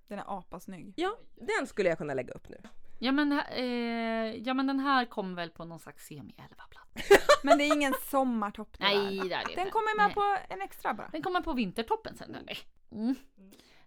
[0.08, 0.92] Den är apasnygg.
[0.96, 2.56] Ja, den skulle jag kunna lägga upp nu.
[2.98, 7.10] Ja, men, eh, ja men den här kommer väl på någon slags semi 11 plats.
[7.42, 9.28] Men det är ingen sommartopp det Nej, där.
[9.28, 9.70] det är det Den inte.
[9.70, 10.14] kommer med Nej.
[10.14, 11.08] på en extra bara.
[11.12, 12.34] Den kommer på vintertoppen sen.
[12.34, 12.58] Eller?
[12.92, 13.14] Mm.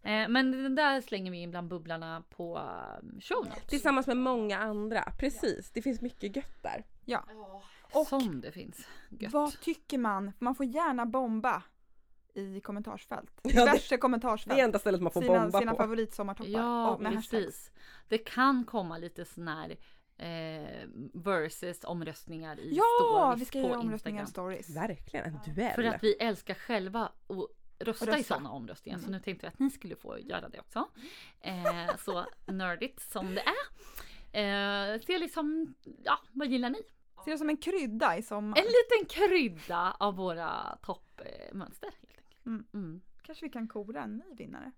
[0.03, 2.57] Eh, men den där slänger vi in bland bubblarna på
[3.01, 3.65] um, show notes.
[3.67, 5.03] Tillsammans med många andra.
[5.19, 6.85] Precis, det finns mycket gött där.
[7.05, 7.25] Ja.
[7.93, 8.87] Och som det finns.
[9.09, 9.33] Gött.
[9.33, 10.31] Vad tycker man?
[10.39, 11.63] Man får gärna bomba
[12.33, 13.31] i kommentarsfält.
[13.43, 14.59] Ja, det- Diverse Det är kommentarsfält.
[14.59, 15.77] enda stället man får sina bomba sina på.
[15.77, 16.49] favoritsommartoppar.
[16.51, 17.45] Ja, och med hashtags.
[17.45, 17.71] precis.
[18.07, 19.69] Det kan komma lite sån här
[20.17, 24.69] eh, versus omröstningar i Ja, stories vi ska göra omröstningar i stories.
[24.75, 25.73] Verkligen, en duell.
[25.75, 28.23] För att vi älskar själva att rösta, i Rösta.
[28.33, 28.97] sådana omröstningar.
[28.99, 29.17] Så Mm.
[29.17, 30.87] nu tänkte vi att ni skulle få göra det också.
[31.41, 34.93] Eh, så nördigt som det är.
[34.93, 35.73] Eh, se liksom,
[36.03, 36.79] ja, vad gillar ni?
[37.25, 38.57] Ser det som en krydda i sommar.
[38.59, 42.20] En liten krydda av våra toppmönster helt.
[42.45, 42.65] Mm.
[42.73, 43.01] Mm.
[43.21, 44.71] Kanske vi kan kora en ny vinnare.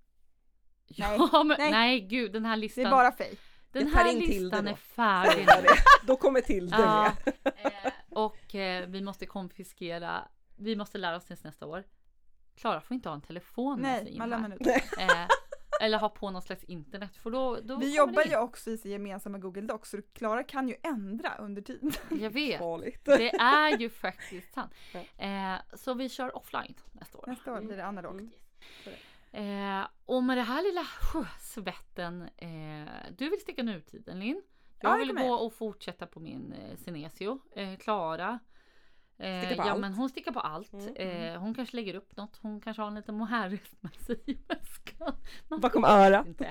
[0.88, 1.72] Ja, men, nej.
[1.72, 2.02] nej.
[2.02, 2.86] gud, den här Det listan.
[2.86, 3.38] är bara fej.
[3.72, 5.46] den Jag här listan är färdig nu.
[5.46, 5.68] det-
[6.08, 7.34] Då kommer till det Ja, med.
[7.56, 11.84] eh, och eh, vi måste konfiskera, vi måste lära oss tills nästa år.
[12.56, 14.40] Klara får inte ha en telefon med sig Nej, in man här.
[14.40, 14.84] lämnar ut.
[15.84, 19.38] Eller ha på någon slags internet för då, då Vi jobbar ju också i gemensamma
[19.38, 21.92] Google Docs så Klara kan ju ändra under tiden.
[22.10, 22.60] Jag vet.
[22.60, 23.06] Farligt.
[23.06, 24.74] Det är ju faktiskt sant.
[25.18, 27.24] Eh, så vi kör offline nästa år.
[27.28, 28.22] Nästa år blir det analogt.
[29.32, 30.86] Eh, och med det här lilla
[31.40, 32.22] svetten.
[32.38, 34.42] Eh, du vill sticka nutiden Linn.
[34.80, 37.40] Ja, Jag vill gå och fortsätta på min eh, Senesio.
[37.56, 38.40] Eh, Klara.
[39.24, 39.80] Eh, ja allt.
[39.82, 40.74] men hon stickar på allt.
[40.74, 42.40] Mm, Eh, hon kanske lägger upp något.
[42.42, 45.14] Hon kanske har en liten mohairrest med sig i väskan.
[45.62, 46.28] Bakom örat.
[46.28, 46.46] inte.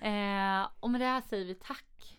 [0.00, 2.18] Eh, och med det här säger vi tack.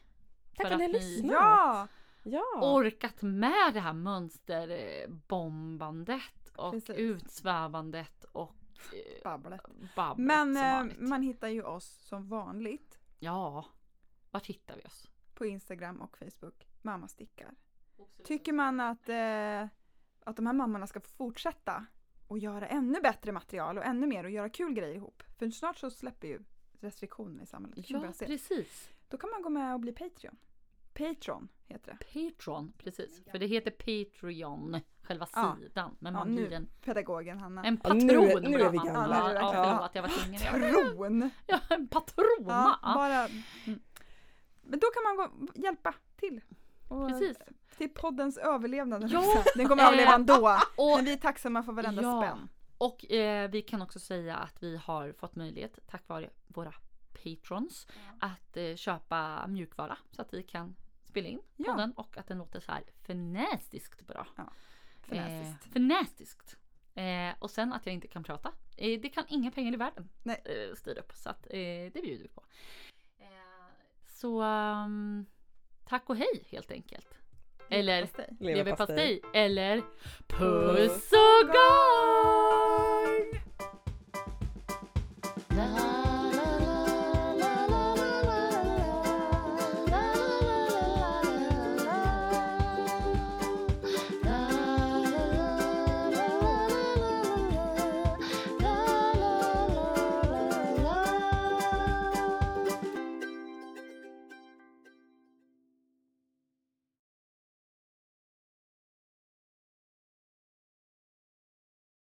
[0.55, 1.31] Tack för att ni lyssnat.
[1.31, 1.87] Ja!
[2.23, 2.43] Ja.
[2.61, 6.95] orkat med det här mönsterbombandet och Precis.
[6.95, 8.55] utsvävandet och
[8.93, 9.61] eh, Babblet.
[9.95, 13.65] babblet Men eh, man hittar ju oss som vanligt Ja,
[14.31, 15.07] vart hittar vi oss?
[15.33, 16.67] på Instagram och Facebook.
[16.81, 17.49] Mamma stickar.
[18.23, 19.65] Tycker man att, eh,
[20.25, 21.85] att de här mammorna ska få fortsätta
[22.27, 25.23] och göra ännu bättre material och ännu mer och göra kul grejer ihop.
[25.39, 26.39] För snart så släpper ju
[26.79, 27.89] restriktionerna i samhället.
[27.89, 28.89] Ja, precis.
[29.09, 30.37] Då kan man gå med och bli Patreon.
[30.93, 32.05] Patreon heter det.
[32.29, 33.23] Patreon, precis.
[33.31, 35.57] För det heter Patreon, själva Ja.
[35.59, 35.95] sidan.
[35.99, 36.47] Men Ja, man nu.
[36.47, 37.63] blir en, Pedagogen Hanna.
[37.63, 38.07] en Ja, patron.
[38.07, 39.17] nu är- nu är vi gamla.
[39.17, 41.31] Ja, Ja, ja, jag var!
[41.47, 42.79] Ja, en patrona.
[42.81, 43.27] Ja, bara...
[43.27, 43.79] Mm.
[44.61, 46.41] Men då kan man gå, hjälpa till.
[46.89, 47.37] Och, Precis.
[47.77, 49.03] Till poddens överlevnad.
[49.11, 50.57] Ja, Ja, Den kommer eh, överleva ändå.
[50.75, 52.21] Och, Men vi är tacksamma för varenda Ja.
[52.21, 52.49] spänn.
[52.77, 56.73] och eh, vi kan också säga att vi har fått möjlighet, tack vare våra
[57.23, 57.87] patrons,
[58.19, 61.71] att eh, köpa mjukvara så att vi kan spela in Ja.
[61.71, 64.27] podden och att den låter så här fenästiskt bra.
[65.01, 65.65] Fenästiskt.
[65.67, 66.57] Eh, fenästiskt.
[66.93, 68.51] Eh, och sen att jag inte kan prata.
[68.77, 70.41] Eh, det kan inga pengar i världen Nej.
[70.45, 71.11] eh, styra upp.
[71.15, 72.43] Så att, eh, det bjuder vi på.
[73.19, 73.27] Eh,
[74.07, 75.25] så um,
[75.85, 77.17] tack och hej helt enkelt
[77.71, 78.07] eller
[78.39, 79.81] leverpastej, eller
[80.27, 82.40] puss och gott!